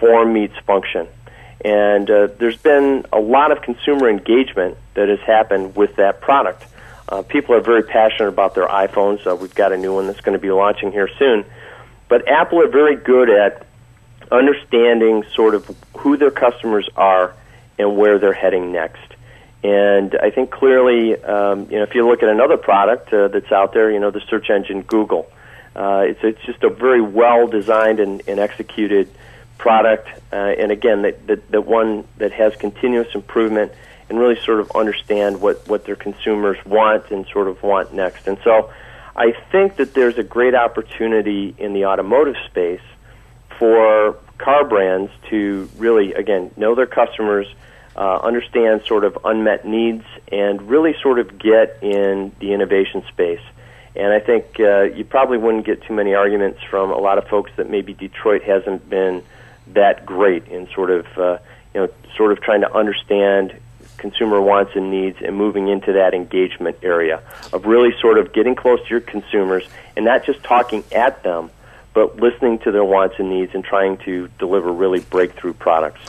form 0.00 0.32
meets 0.32 0.56
function. 0.66 1.08
And 1.64 2.08
uh, 2.10 2.28
there's 2.38 2.56
been 2.56 3.04
a 3.12 3.18
lot 3.18 3.50
of 3.50 3.62
consumer 3.62 4.08
engagement 4.08 4.76
that 4.94 5.08
has 5.08 5.20
happened 5.20 5.74
with 5.74 5.96
that 5.96 6.20
product. 6.20 6.64
Uh, 7.08 7.22
people 7.22 7.54
are 7.54 7.60
very 7.60 7.82
passionate 7.82 8.28
about 8.28 8.54
their 8.54 8.68
iPhones. 8.68 9.26
Uh, 9.26 9.34
we've 9.34 9.54
got 9.54 9.72
a 9.72 9.76
new 9.76 9.94
one 9.94 10.06
that's 10.06 10.20
going 10.20 10.34
to 10.34 10.42
be 10.42 10.50
launching 10.50 10.92
here 10.92 11.08
soon. 11.18 11.44
But 12.08 12.28
Apple 12.28 12.62
are 12.62 12.68
very 12.68 12.96
good 12.96 13.30
at 13.30 13.66
understanding 14.30 15.24
sort 15.34 15.54
of 15.54 15.74
who 15.96 16.16
their 16.16 16.30
customers 16.30 16.88
are 16.96 17.34
and 17.78 17.96
where 17.96 18.18
they're 18.18 18.32
heading 18.32 18.72
next. 18.72 19.14
And 19.62 20.16
I 20.22 20.30
think 20.30 20.50
clearly, 20.50 21.20
um, 21.22 21.68
you 21.70 21.78
know, 21.78 21.82
if 21.82 21.94
you 21.94 22.06
look 22.06 22.22
at 22.22 22.28
another 22.28 22.56
product 22.56 23.12
uh, 23.12 23.28
that's 23.28 23.50
out 23.50 23.72
there, 23.72 23.90
you 23.90 23.98
know, 23.98 24.10
the 24.10 24.20
search 24.20 24.50
engine 24.50 24.82
Google, 24.82 25.30
uh, 25.74 26.04
it's 26.06 26.20
it's 26.22 26.40
just 26.42 26.62
a 26.62 26.70
very 26.70 27.00
well 27.00 27.48
designed 27.48 28.00
and, 28.00 28.22
and 28.28 28.38
executed 28.38 29.08
product, 29.58 30.08
uh, 30.32 30.36
and 30.36 30.72
again, 30.72 31.02
that, 31.02 31.26
that 31.26 31.50
that 31.50 31.66
one 31.66 32.06
that 32.16 32.32
has 32.32 32.54
continuous 32.56 33.14
improvement 33.14 33.72
and 34.08 34.18
really 34.18 34.40
sort 34.40 34.60
of 34.60 34.70
understand 34.74 35.40
what 35.40 35.68
what 35.68 35.84
their 35.84 35.96
consumers 35.96 36.56
want 36.64 37.10
and 37.10 37.26
sort 37.26 37.48
of 37.48 37.62
want 37.62 37.92
next. 37.92 38.26
And 38.26 38.38
so, 38.44 38.70
I 39.14 39.32
think 39.52 39.76
that 39.76 39.94
there's 39.94 40.16
a 40.16 40.22
great 40.22 40.54
opportunity 40.54 41.54
in 41.58 41.72
the 41.72 41.86
automotive 41.86 42.36
space 42.46 42.80
for 43.58 44.16
car 44.38 44.64
brands 44.64 45.10
to 45.30 45.68
really, 45.76 46.14
again, 46.14 46.52
know 46.56 46.74
their 46.74 46.86
customers 46.86 47.46
uh, 47.96 48.18
understand 48.18 48.82
sort 48.86 49.04
of 49.04 49.18
unmet 49.24 49.66
needs, 49.66 50.04
and 50.30 50.62
really 50.70 50.94
sort 51.02 51.18
of 51.18 51.36
get 51.36 51.78
in 51.82 52.32
the 52.38 52.52
innovation 52.52 53.02
space. 53.08 53.40
And 53.96 54.12
I 54.12 54.20
think 54.20 54.60
uh, 54.60 54.82
you 54.82 55.04
probably 55.04 55.38
wouldn't 55.38 55.66
get 55.66 55.82
too 55.82 55.94
many 55.94 56.14
arguments 56.14 56.62
from 56.70 56.92
a 56.92 56.98
lot 56.98 57.18
of 57.18 57.26
folks 57.26 57.50
that 57.56 57.68
maybe 57.68 57.94
Detroit 57.94 58.44
hasn't 58.44 58.88
been 58.88 59.24
that 59.74 60.06
great 60.06 60.46
in 60.48 60.68
sort 60.74 60.90
of 60.90 61.06
uh, 61.18 61.38
you 61.74 61.80
know 61.80 61.88
sort 62.16 62.32
of 62.32 62.40
trying 62.40 62.60
to 62.60 62.72
understand 62.74 63.58
consumer 63.96 64.40
wants 64.40 64.72
and 64.76 64.90
needs 64.90 65.18
and 65.20 65.36
moving 65.36 65.68
into 65.68 65.92
that 65.92 66.14
engagement 66.14 66.78
area 66.82 67.20
of 67.52 67.66
really 67.66 67.92
sort 68.00 68.16
of 68.16 68.32
getting 68.32 68.54
close 68.54 68.80
to 68.82 68.88
your 68.88 69.00
consumers 69.00 69.66
and 69.96 70.04
not 70.04 70.24
just 70.24 70.42
talking 70.44 70.84
at 70.92 71.22
them 71.24 71.50
but 71.98 72.16
listening 72.20 72.60
to 72.60 72.70
their 72.70 72.84
wants 72.84 73.16
and 73.18 73.28
needs 73.28 73.52
and 73.54 73.64
trying 73.64 73.96
to 73.98 74.28
deliver 74.38 74.72
really 74.72 75.00
breakthrough 75.00 75.52
products. 75.52 76.00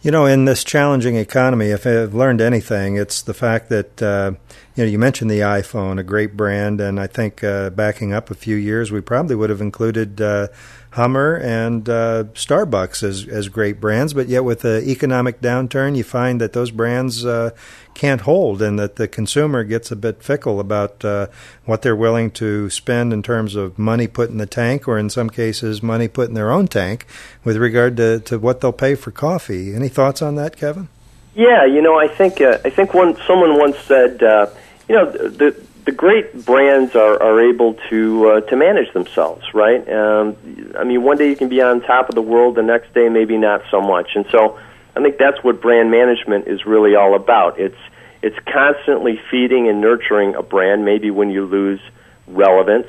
You 0.00 0.12
know, 0.12 0.24
in 0.24 0.44
this 0.44 0.62
challenging 0.62 1.16
economy, 1.16 1.70
if 1.70 1.84
I've 1.84 2.14
learned 2.14 2.40
anything, 2.40 2.96
it's 2.96 3.22
the 3.22 3.34
fact 3.34 3.68
that 3.68 4.00
uh, 4.00 4.32
you 4.76 4.84
know 4.84 4.90
you 4.90 5.00
mentioned 5.00 5.32
the 5.32 5.40
iPhone, 5.40 5.98
a 5.98 6.04
great 6.04 6.36
brand, 6.36 6.80
and 6.80 7.00
I 7.00 7.08
think 7.08 7.42
uh, 7.42 7.70
backing 7.70 8.12
up 8.12 8.30
a 8.30 8.34
few 8.34 8.54
years, 8.54 8.92
we 8.92 9.00
probably 9.00 9.34
would 9.34 9.50
have 9.50 9.60
included 9.60 10.20
uh, 10.20 10.46
Hummer 10.92 11.36
and 11.36 11.88
uh, 11.88 12.24
Starbucks 12.34 13.02
as 13.02 13.26
as 13.26 13.48
great 13.48 13.80
brands. 13.80 14.12
But 14.12 14.28
yet, 14.28 14.44
with 14.44 14.60
the 14.60 14.82
economic 14.86 15.40
downturn, 15.40 15.96
you 15.96 16.04
find 16.04 16.40
that 16.40 16.52
those 16.52 16.70
brands 16.70 17.24
uh, 17.24 17.50
can't 17.94 18.22
hold, 18.22 18.60
and 18.60 18.78
that 18.78 18.96
the 18.96 19.08
consumer 19.08 19.64
gets 19.64 19.90
a 19.90 19.96
bit 19.96 20.22
fickle 20.22 20.60
about 20.60 21.02
uh, 21.02 21.28
what 21.64 21.80
they're 21.80 21.96
willing 21.96 22.30
to 22.32 22.68
spend 22.68 23.12
in 23.12 23.22
terms 23.22 23.56
of 23.56 23.78
money 23.78 24.06
put 24.06 24.28
in 24.28 24.36
the 24.36 24.46
tank, 24.46 24.86
or 24.86 24.98
in 24.98 25.08
some 25.08 25.30
cases, 25.30 25.82
money 25.82 26.08
put 26.08 26.28
in 26.28 26.34
their 26.34 26.50
own 26.50 26.66
tank, 26.68 27.06
with 27.42 27.56
regard 27.56 27.96
to, 27.96 28.20
to 28.20 28.38
what 28.38 28.60
they'll 28.60 28.72
pay 28.72 28.94
for 28.94 29.10
coffee. 29.10 29.74
Any 29.74 29.88
thoughts 29.88 30.20
on 30.20 30.34
that, 30.34 30.56
Kevin? 30.56 30.88
Yeah, 31.34 31.64
you 31.64 31.80
know, 31.80 31.98
I 31.98 32.08
think 32.08 32.42
uh, 32.42 32.58
I 32.66 32.70
think 32.70 32.92
one 32.92 33.16
someone 33.26 33.58
once 33.58 33.78
said, 33.78 34.22
uh, 34.22 34.46
you 34.88 34.94
know, 34.94 35.10
the 35.10 35.28
the 35.30 35.62
great 35.90 36.44
brands 36.44 36.94
are, 36.94 37.20
are 37.20 37.40
able 37.40 37.74
to 37.90 38.28
uh, 38.28 38.40
to 38.42 38.56
manage 38.56 38.92
themselves, 38.92 39.42
right? 39.52 39.88
Um, 39.90 40.36
I 40.78 40.84
mean, 40.84 41.02
one 41.02 41.16
day 41.16 41.28
you 41.28 41.36
can 41.36 41.48
be 41.48 41.60
on 41.60 41.80
top 41.80 42.08
of 42.08 42.14
the 42.14 42.22
world, 42.22 42.54
the 42.54 42.62
next 42.62 42.94
day 42.94 43.08
maybe 43.08 43.36
not 43.36 43.62
so 43.70 43.80
much. 43.80 44.10
And 44.14 44.24
so, 44.30 44.60
I 44.94 45.02
think 45.02 45.18
that's 45.18 45.42
what 45.42 45.60
brand 45.60 45.90
management 45.90 46.46
is 46.46 46.64
really 46.64 46.94
all 46.94 47.16
about. 47.16 47.58
It's 47.58 47.78
it's 48.22 48.38
constantly 48.46 49.20
feeding 49.30 49.68
and 49.68 49.80
nurturing 49.80 50.36
a 50.36 50.42
brand. 50.42 50.84
Maybe 50.84 51.10
when 51.10 51.30
you 51.30 51.46
lose 51.46 51.80
relevance, 52.28 52.86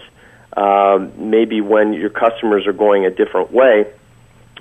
um, 0.55 1.31
maybe 1.31 1.61
when 1.61 1.93
your 1.93 2.11
customers 2.11 2.67
are 2.67 2.73
going 2.73 3.05
a 3.05 3.09
different 3.09 3.51
way, 3.51 3.87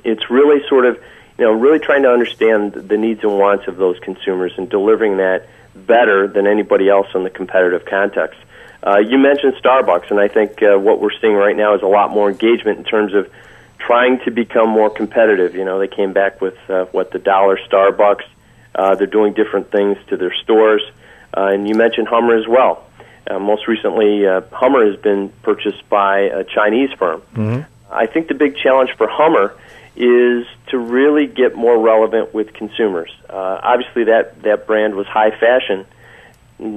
it's 0.05 0.31
really 0.31 0.67
sort 0.69 0.87
of 0.87 0.97
you 1.39 1.45
know 1.45 1.53
really 1.53 1.79
trying 1.79 2.03
to 2.05 2.11
understand 2.11 2.73
the 2.73 2.97
needs 2.97 3.23
and 3.23 3.39
wants 3.39 3.69
of 3.69 3.77
those 3.77 3.99
consumers 3.99 4.53
and 4.57 4.71
delivering 4.71 5.19
that 5.19 5.47
better 5.75 6.29
than 6.29 6.47
anybody 6.47 6.89
else 6.89 7.07
in 7.15 7.25
the 7.25 7.31
competitive 7.31 7.85
context. 7.85 8.39
Uh, 8.85 8.99
you 8.99 9.17
mentioned 9.19 9.55
Starbucks, 9.63 10.11
and 10.11 10.19
I 10.19 10.29
think 10.29 10.63
uh, 10.63 10.77
what 10.77 11.01
we're 11.01 11.17
seeing 11.21 11.35
right 11.35 11.57
now 11.57 11.75
is 11.75 11.83
a 11.83 11.87
lot 11.87 12.11
more 12.11 12.29
engagement 12.29 12.79
in 12.79 12.85
terms 12.85 13.15
of 13.15 13.31
trying 13.79 14.21
to 14.25 14.31
become 14.31 14.69
more 14.69 14.91
competitive. 14.91 15.55
You 15.55 15.65
know, 15.65 15.79
they 15.79 15.89
came 15.89 16.13
back 16.13 16.41
with 16.41 16.57
uh, 16.69 16.87
what 16.87 17.13
the 17.13 17.19
dollar 17.19 17.59
Starbucks. 17.69 18.25
Uh, 18.75 18.95
they're 18.97 19.07
doing 19.07 19.35
different 19.35 19.71
things 19.71 19.99
to 20.09 20.17
their 20.17 20.35
stores, 20.35 20.83
uh, 21.37 21.47
and 21.53 21.69
you 21.69 21.75
mentioned 21.75 22.09
Hummer 22.09 22.37
as 22.37 22.49
well. 22.49 22.87
Uh, 23.31 23.39
most 23.39 23.69
recently, 23.69 24.27
uh, 24.27 24.41
Hummer 24.51 24.85
has 24.91 24.97
been 25.01 25.29
purchased 25.43 25.89
by 25.89 26.21
a 26.21 26.43
Chinese 26.43 26.91
firm. 26.99 27.23
Mm-hmm. 27.35 27.63
I 27.93 28.07
think 28.07 28.29
the 28.29 28.35
big 28.35 28.57
challenge 28.57 28.91
for 28.97 29.07
Hummer 29.07 29.55
is 29.95 30.47
to 30.69 30.79
really 30.79 31.27
get 31.27 31.55
more 31.55 31.79
relevant 31.79 32.33
with 32.33 32.53
consumers. 32.55 33.11
Uh, 33.29 33.61
obviously, 33.63 34.05
that 34.05 34.43
that 34.43 34.67
brand 34.67 34.95
was 34.95 35.07
high 35.07 35.31
fashion 35.31 35.87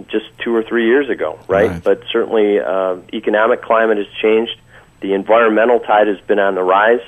just 0.08 0.26
two 0.40 0.56
or 0.56 0.64
three 0.64 0.88
years 0.88 1.10
ago, 1.10 1.40
right? 1.48 1.70
Right. 1.70 1.84
But 1.84 2.04
certainly, 2.12 2.60
uh, 2.60 2.98
economic 3.14 3.62
climate 3.62 3.98
has 3.98 4.08
changed. 4.22 4.60
The 5.02 5.14
environmental 5.14 5.80
tide 5.80 6.08
has 6.08 6.20
been 6.22 6.40
on 6.40 6.56
the 6.56 6.64
rise, 6.64 7.02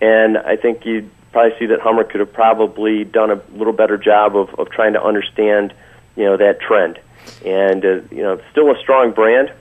and 0.00 0.36
I 0.36 0.56
think 0.56 0.84
you'd 0.84 1.10
probably 1.32 1.58
see 1.58 1.66
that 1.66 1.80
Hummer 1.80 2.04
could 2.04 2.20
have 2.20 2.32
probably 2.32 3.04
done 3.04 3.30
a 3.30 3.40
little 3.52 3.72
better 3.72 3.96
job 3.96 4.36
of, 4.36 4.54
of 4.58 4.70
trying 4.70 4.94
to 4.94 5.02
understand, 5.02 5.72
you 6.16 6.24
know, 6.24 6.36
that 6.36 6.60
trend. 6.60 6.98
And 7.44 7.84
uh, 7.84 8.00
you 8.10 8.22
know, 8.22 8.40
still 8.50 8.70
a 8.70 8.78
strong 8.80 9.12
brand, 9.12 9.52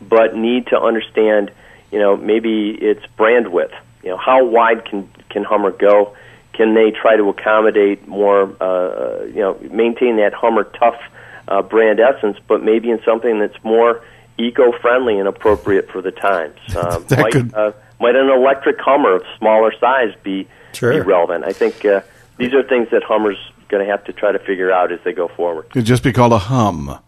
but 0.00 0.36
need 0.36 0.68
to 0.68 0.80
understand, 0.80 1.50
you 1.90 1.98
know, 1.98 2.16
maybe 2.16 2.70
its 2.70 3.04
brand 3.16 3.48
width. 3.52 3.74
You 4.02 4.10
know, 4.10 4.16
how 4.16 4.44
wide 4.44 4.84
can 4.84 5.08
can 5.30 5.44
Hummer 5.44 5.70
go? 5.70 6.14
Can 6.52 6.74
they 6.74 6.90
try 6.90 7.16
to 7.16 7.28
accommodate 7.28 8.06
more? 8.06 8.54
Uh, 8.60 9.24
you 9.26 9.40
know, 9.40 9.58
maintain 9.70 10.16
that 10.16 10.34
Hummer 10.34 10.64
tough 10.64 11.00
uh, 11.48 11.62
brand 11.62 12.00
essence, 12.00 12.36
but 12.46 12.62
maybe 12.62 12.90
in 12.90 13.00
something 13.04 13.38
that's 13.38 13.56
more 13.64 14.02
eco-friendly 14.38 15.18
and 15.18 15.28
appropriate 15.28 15.90
for 15.90 16.00
the 16.02 16.10
times. 16.10 16.58
Um, 16.76 17.04
That 17.08 17.18
might, 17.20 17.32
could- 17.32 17.54
uh, 17.54 17.72
might 18.00 18.16
an 18.16 18.28
electric 18.28 18.80
Hummer 18.80 19.14
of 19.16 19.22
smaller 19.38 19.72
size 19.78 20.14
be 20.22 20.48
Sure. 20.72 20.90
be 20.92 21.00
relevant? 21.00 21.44
I 21.44 21.52
think 21.52 21.84
uh, 21.84 22.00
these 22.38 22.54
are 22.54 22.62
things 22.62 22.88
that 22.92 23.02
Hummer's 23.02 23.36
going 23.68 23.84
to 23.84 23.90
have 23.90 24.02
to 24.04 24.12
try 24.12 24.32
to 24.32 24.38
figure 24.38 24.72
out 24.72 24.90
as 24.90 25.00
they 25.04 25.12
go 25.12 25.28
forward. 25.28 25.66
It'd 25.74 25.84
just 25.84 26.02
be 26.02 26.12
called 26.12 26.32
a 26.32 26.38
hum. 26.38 26.98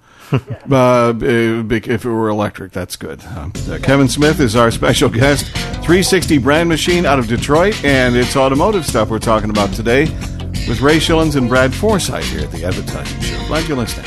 Uh, 0.70 1.12
if 1.20 2.04
it 2.04 2.08
were 2.08 2.28
electric, 2.28 2.72
that's 2.72 2.96
good. 2.96 3.22
Um, 3.36 3.52
uh, 3.68 3.78
Kevin 3.82 4.08
Smith 4.08 4.40
is 4.40 4.56
our 4.56 4.70
special 4.70 5.08
guest. 5.08 5.46
360 5.84 6.38
brand 6.38 6.68
machine 6.68 7.04
out 7.06 7.18
of 7.18 7.28
Detroit, 7.28 7.84
and 7.84 8.16
it's 8.16 8.36
automotive 8.36 8.86
stuff 8.86 9.10
we're 9.10 9.18
talking 9.18 9.50
about 9.50 9.72
today 9.72 10.04
with 10.66 10.80
Ray 10.80 10.96
Schilens 10.96 11.36
and 11.36 11.48
Brad 11.48 11.74
Forsythe 11.74 12.24
here 12.24 12.40
at 12.40 12.50
the 12.50 12.64
Advertising 12.64 13.20
Show. 13.20 13.46
Glad 13.46 13.68
you're 13.68 13.76
listening. 13.76 14.06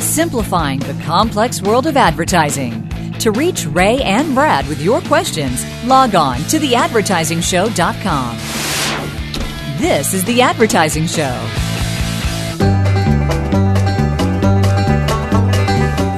Simplifying 0.00 0.80
the 0.80 1.00
complex 1.04 1.62
world 1.62 1.86
of 1.86 1.96
advertising. 1.96 2.85
To 3.26 3.32
reach 3.32 3.66
Ray 3.66 4.00
and 4.02 4.34
Brad 4.36 4.68
with 4.68 4.80
your 4.80 5.00
questions, 5.00 5.66
log 5.84 6.14
on 6.14 6.36
to 6.44 6.60
theadvertisingshow.com. 6.60 8.36
This 9.80 10.14
is 10.14 10.22
The 10.22 10.42
Advertising 10.42 11.08
Show. 11.08 11.34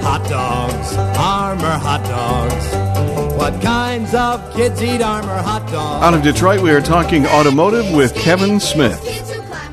Hot 0.04 0.28
dogs, 0.28 0.96
Armour 1.16 1.78
hot 1.78 2.04
dogs. 2.04 2.66
What 3.38 3.58
kinds 3.62 4.14
of 4.14 4.54
kids 4.54 4.82
eat 4.82 5.00
Armour 5.00 5.40
hot 5.40 5.66
dogs? 5.72 6.04
Out 6.04 6.12
of 6.12 6.22
Detroit, 6.22 6.60
we 6.60 6.72
are 6.72 6.82
talking 6.82 7.24
automotive 7.24 7.90
with 7.94 8.14
Kevin 8.16 8.60
Smith, 8.60 9.02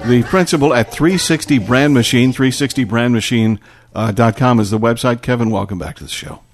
the 0.05 0.23
principal 0.23 0.73
at 0.73 0.89
360 0.89 1.59
Brand 1.59 1.93
Machine. 1.93 2.31
360brandmachine.com 2.31 4.57
uh, 4.57 4.61
is 4.61 4.71
the 4.71 4.79
website. 4.79 5.21
Kevin, 5.21 5.49
welcome 5.49 5.77
back 5.77 5.97
to 5.97 6.05
the 6.05 6.09
show. 6.09 6.44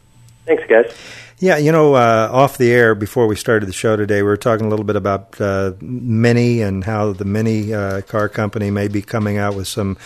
Thanks, 0.52 0.70
guys. 0.70 0.94
Yeah, 1.40 1.58
you 1.58 1.72
know, 1.72 1.96
uh, 1.96 2.30
off 2.32 2.58
the 2.58 2.72
air 2.72 2.94
before 2.94 3.26
we 3.26 3.36
started 3.36 3.68
the 3.68 3.74
show 3.74 3.96
today, 3.96 4.18
we 4.18 4.28
were 4.28 4.38
talking 4.38 4.66
a 4.66 4.70
little 4.70 4.86
bit 4.86 4.98
about 4.98 5.40
uh, 5.40 5.74
Mini 5.80 6.62
and 6.62 6.84
how 6.84 7.14
the 7.14 7.26
Mini 7.26 7.74
uh, 7.74 8.02
car 8.02 8.28
company 8.28 8.70
may 8.70 8.88
be 8.90 9.02
coming 9.02 9.38
out 9.38 9.56
with 9.56 9.68
some 9.68 9.98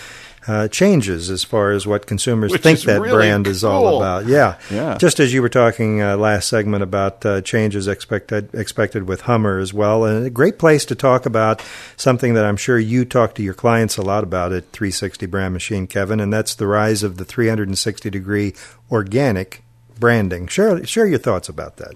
uh, 0.47 0.67
changes 0.67 1.31
as 1.31 1.43
far 1.43 1.71
as 1.71 1.87
what 1.87 2.05
consumers 2.05 2.51
Which 2.51 2.61
think 2.61 2.81
that 2.81 3.01
really 3.01 3.15
brand 3.15 3.47
is 3.47 3.63
all 3.63 3.97
about. 3.97 4.27
Yeah, 4.27 4.57
Yeah. 4.69 4.97
Just 4.97 5.19
as 5.19 5.33
you 5.33 5.41
were 5.41 5.49
talking 5.49 6.01
uh, 6.01 6.15
last 6.15 6.47
segment 6.47 6.83
about 6.83 7.25
uh, 7.25 7.41
changes 7.41 7.87
expected 7.87 8.53
expected 8.53 9.07
with 9.07 9.21
Hummer 9.21 9.57
as 9.57 9.73
well, 9.73 10.05
and 10.05 10.25
a 10.25 10.29
great 10.29 10.59
place 10.59 10.85
to 10.85 10.95
talk 10.95 11.25
about 11.25 11.63
something 11.97 12.35
that 12.35 12.45
I'm 12.45 12.57
sure 12.57 12.77
you 12.77 13.03
talk 13.03 13.33
to 13.35 13.43
your 13.43 13.55
clients 13.55 13.97
a 13.97 14.03
lot 14.03 14.23
about 14.23 14.53
at 14.53 14.71
360 14.71 15.25
Brand 15.25 15.53
Machine, 15.53 15.87
Kevin, 15.87 16.19
and 16.19 16.31
that's 16.31 16.53
the 16.53 16.67
rise 16.67 17.01
of 17.01 17.17
the 17.17 17.25
360 17.25 18.09
degree 18.11 18.53
organic 18.91 19.64
branding. 19.99 20.47
Share 20.47 20.83
share 20.85 21.05
your 21.05 21.19
thoughts 21.19 21.49
about 21.49 21.77
that. 21.77 21.95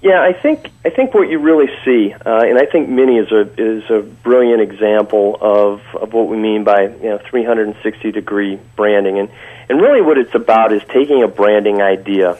Yeah, 0.00 0.22
I 0.22 0.32
think 0.32 0.70
I 0.84 0.90
think 0.90 1.12
what 1.12 1.28
you 1.28 1.38
really 1.38 1.68
see, 1.84 2.12
uh, 2.12 2.42
and 2.42 2.56
I 2.58 2.66
think 2.66 2.88
Mini 2.88 3.18
is 3.18 3.32
a 3.32 3.50
is 3.58 3.90
a 3.90 4.00
brilliant 4.00 4.62
example 4.62 5.36
of, 5.40 5.82
of 5.94 6.12
what 6.12 6.28
we 6.28 6.36
mean 6.36 6.62
by 6.62 6.82
you 6.82 7.10
know 7.10 7.18
360 7.28 8.12
degree 8.12 8.60
branding, 8.76 9.18
and 9.18 9.28
and 9.68 9.80
really 9.80 10.00
what 10.00 10.16
it's 10.16 10.34
about 10.34 10.72
is 10.72 10.82
taking 10.88 11.22
a 11.22 11.28
branding 11.28 11.82
idea 11.82 12.38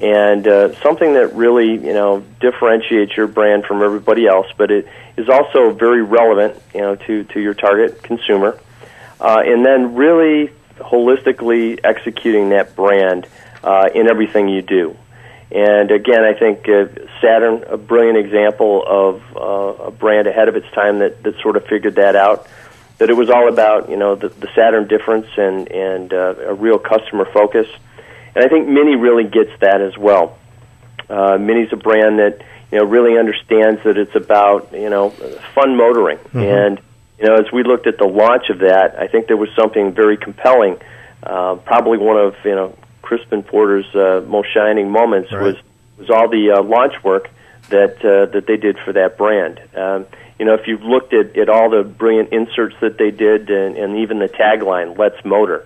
and 0.00 0.48
uh, 0.48 0.74
something 0.80 1.14
that 1.14 1.34
really 1.34 1.72
you 1.72 1.92
know 1.92 2.24
differentiates 2.40 3.16
your 3.16 3.26
brand 3.26 3.64
from 3.64 3.82
everybody 3.82 4.26
else, 4.26 4.46
but 4.56 4.70
it 4.70 4.86
is 5.16 5.28
also 5.28 5.72
very 5.72 6.02
relevant 6.02 6.60
you 6.74 6.80
know 6.80 6.96
to 6.96 7.24
to 7.24 7.40
your 7.40 7.54
target 7.54 8.02
consumer, 8.02 8.58
uh, 9.20 9.42
and 9.44 9.64
then 9.64 9.94
really 9.94 10.50
holistically 10.78 11.78
executing 11.84 12.50
that 12.50 12.74
brand 12.74 13.26
uh, 13.62 13.88
in 13.94 14.08
everything 14.08 14.48
you 14.48 14.62
do. 14.62 14.96
And 15.50 15.90
again, 15.90 16.24
I 16.24 16.32
think 16.32 16.66
uh, 16.66 16.86
Saturn, 17.20 17.64
a 17.68 17.76
brilliant 17.76 18.16
example 18.16 18.82
of 18.86 19.22
uh, 19.36 19.84
a 19.84 19.90
brand 19.90 20.26
ahead 20.26 20.48
of 20.48 20.56
its 20.56 20.70
time 20.72 21.00
that, 21.00 21.22
that 21.24 21.38
sort 21.40 21.56
of 21.56 21.66
figured 21.66 21.96
that 21.96 22.16
out. 22.16 22.46
That 22.98 23.10
it 23.10 23.14
was 23.14 23.28
all 23.28 23.48
about, 23.48 23.90
you 23.90 23.96
know, 23.96 24.14
the, 24.14 24.28
the 24.28 24.48
Saturn 24.54 24.88
difference 24.88 25.26
and 25.36 25.70
and 25.70 26.12
uh, 26.12 26.34
a 26.46 26.54
real 26.54 26.78
customer 26.78 27.26
focus. 27.26 27.66
And 28.34 28.44
I 28.44 28.48
think 28.48 28.68
Mini 28.68 28.96
really 28.96 29.24
gets 29.24 29.50
that 29.60 29.82
as 29.82 29.98
well. 29.98 30.38
Uh, 31.10 31.36
Mini's 31.36 31.72
a 31.72 31.76
brand 31.76 32.18
that 32.18 32.42
you 32.70 32.78
know 32.78 32.84
really 32.84 33.18
understands 33.18 33.82
that 33.84 33.98
it's 33.98 34.14
about 34.14 34.72
you 34.72 34.88
know 34.88 35.10
fun 35.54 35.76
motoring, 35.76 36.18
and 36.32 36.80
you 37.18 37.26
know 37.26 37.34
as 37.34 37.52
we 37.52 37.62
looked 37.62 37.86
at 37.86 37.98
the 37.98 38.06
launch 38.06 38.48
of 38.48 38.60
that, 38.60 38.98
I 38.98 39.08
think 39.08 39.26
there 39.26 39.36
was 39.36 39.50
something 39.54 39.92
very 39.92 40.16
compelling. 40.16 40.78
Uh, 41.22 41.56
probably 41.56 41.98
one 41.98 42.16
of 42.16 42.34
you 42.44 42.54
know 42.54 42.76
Crispin 43.02 43.42
Porter's 43.42 43.92
uh, 43.94 44.24
most 44.26 44.52
shining 44.52 44.90
moments 44.90 45.32
Right. 45.32 45.42
was 45.42 45.56
was 45.98 46.10
all 46.10 46.28
the 46.28 46.52
uh, 46.52 46.62
launch 46.62 46.94
work 47.04 47.28
that 47.68 48.04
uh, 48.04 48.26
that 48.32 48.46
they 48.46 48.56
did 48.56 48.78
for 48.84 48.92
that 48.94 49.16
brand. 49.18 49.60
Um, 49.74 50.06
you 50.38 50.46
know, 50.46 50.54
if 50.54 50.66
you've 50.66 50.82
looked 50.82 51.12
at, 51.12 51.36
at 51.36 51.48
all 51.48 51.70
the 51.70 51.82
brilliant 51.84 52.32
inserts 52.32 52.74
that 52.80 52.98
they 52.98 53.10
did, 53.10 53.50
and, 53.50 53.76
and 53.76 53.98
even 53.98 54.18
the 54.18 54.28
tagline 54.28 54.98
"Let's 54.98 55.24
Motor," 55.24 55.64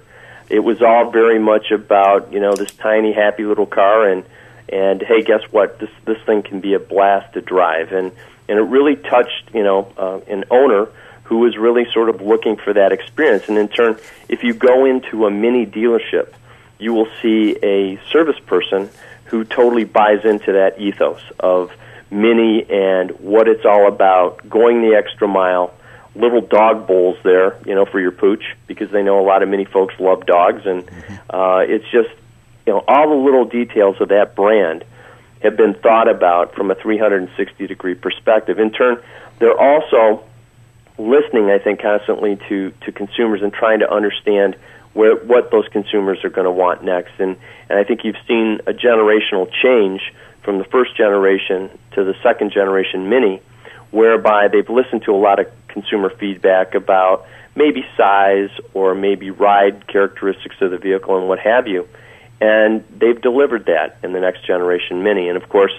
it 0.49 0.61
was 0.61 0.83
all 0.83 1.11
very 1.11 1.39
much 1.39 1.71
about 1.71 2.33
you 2.33 2.41
know 2.41 2.53
this 2.55 2.73
tiny, 2.75 3.13
happy 3.13 3.45
little 3.45 3.67
car, 3.67 4.09
and 4.09 4.25
and 4.69 5.01
hey, 5.03 5.23
guess 5.23 5.43
what? 5.51 5.79
This 5.79 5.91
this 6.05 6.19
thing 6.27 6.43
can 6.43 6.61
be 6.61 6.75
a 6.75 6.79
blast 6.79 7.35
to 7.35 7.41
drive, 7.41 7.93
and 7.93 8.13
and 8.49 8.59
it 8.59 8.63
really 8.63 8.97
touched 8.97 9.55
you 9.55 9.63
know 9.63 9.93
uh, 9.97 10.21
an 10.29 10.45
owner 10.51 10.89
who 11.25 11.39
was 11.39 11.57
really 11.57 11.87
sort 11.93 12.09
of 12.09 12.21
looking 12.21 12.57
for 12.57 12.73
that 12.73 12.93
experience. 12.93 13.49
And 13.49 13.59
in 13.59 13.69
turn, 13.69 13.99
if 14.29 14.45
you 14.45 14.55
go 14.55 14.85
into 14.85 15.27
a 15.27 15.31
mini 15.31 15.67
dealership, 15.67 16.33
you 16.79 16.93
will 16.93 17.09
see 17.23 17.57
a 17.63 17.99
service 18.11 18.39
person 18.47 18.91
who 19.27 19.45
totally 19.45 19.85
buys 19.85 20.25
into 20.25 20.53
that 20.53 20.81
ethos 20.81 21.21
of 21.41 21.73
mini 22.11 22.65
and 22.71 23.11
what 23.13 23.49
it's 23.49 23.65
all 23.65 23.89
about, 23.89 24.49
going 24.49 24.83
the 24.83 24.95
extra 24.95 25.27
mile, 25.27 25.75
little 26.15 26.41
dog 26.41 26.87
bowls 26.87 27.19
there, 27.25 27.59
you 27.67 27.75
know, 27.75 27.85
for 27.85 28.01
your 28.01 28.13
pooch 28.13 28.57
because 28.67 28.91
they 28.91 29.03
know 29.03 29.21
a 29.21 29.27
lot 29.27 29.43
of 29.43 29.49
mini 29.49 29.65
folks 29.65 29.95
love 29.99 30.27
dogs, 30.27 30.65
and 30.65 30.89
uh, 31.31 31.65
it's 31.67 31.89
just 31.91 32.11
you 32.67 32.73
know 32.73 32.85
all 32.87 33.09
the 33.09 33.25
little 33.25 33.45
details 33.45 34.01
of 34.01 34.09
that 34.09 34.35
brand 34.35 34.85
have 35.43 35.57
been 35.57 35.75
thought 35.75 36.09
about 36.09 36.55
from 36.55 36.71
a 36.71 36.75
360 36.75 37.67
degree 37.67 37.95
perspective. 37.95 38.59
In 38.59 38.71
turn, 38.71 39.03
they're 39.39 39.59
also 39.59 40.25
listening, 40.99 41.51
I 41.51 41.59
think, 41.59 41.83
constantly 41.83 42.37
to, 42.49 42.73
to 42.83 42.93
consumers 42.93 43.43
and 43.43 43.53
trying 43.53 43.81
to 43.81 43.93
understand 43.93 44.57
where 44.97 45.15
what 45.15 45.51
those 45.51 45.69
consumers 45.69 46.25
are 46.25 46.31
going 46.31 46.47
to 46.47 46.51
want 46.51 46.83
next. 46.83 47.13
And 47.19 47.37
and 47.69 47.79
I 47.79 47.85
think 47.85 48.05
you've 48.05 48.17
seen 48.27 48.61
a 48.67 48.73
generational 48.73 49.51
change 49.63 50.01
from 50.43 50.59
the 50.59 50.65
first 50.65 50.97
generation 50.97 51.71
to 51.93 52.05
the 52.05 52.15
second 52.23 52.53
generation 52.53 53.09
Mini, 53.09 53.43
whereby 53.91 54.49
they've 54.49 54.69
listened 54.69 55.03
to 55.03 55.13
a 55.13 55.21
lot 55.21 55.39
of 55.39 55.49
consumer 55.69 56.09
feedback 56.09 56.75
about 56.75 57.27
maybe 57.55 57.85
size 57.97 58.51
or 58.73 58.95
maybe 58.95 59.31
ride 59.31 59.87
characteristics 59.87 60.57
of 60.61 60.71
the 60.71 60.79
vehicle 60.79 61.19
and 61.19 61.29
what 61.29 61.41
have 61.41 61.69
you. 61.69 61.87
And 62.41 62.85
they've 62.97 63.21
delivered 63.21 63.67
that 63.67 63.99
in 64.03 64.13
the 64.13 64.21
next 64.21 64.47
generation 64.47 65.03
Mini. 65.03 65.29
And 65.29 65.37
of 65.37 65.49
course, 65.49 65.73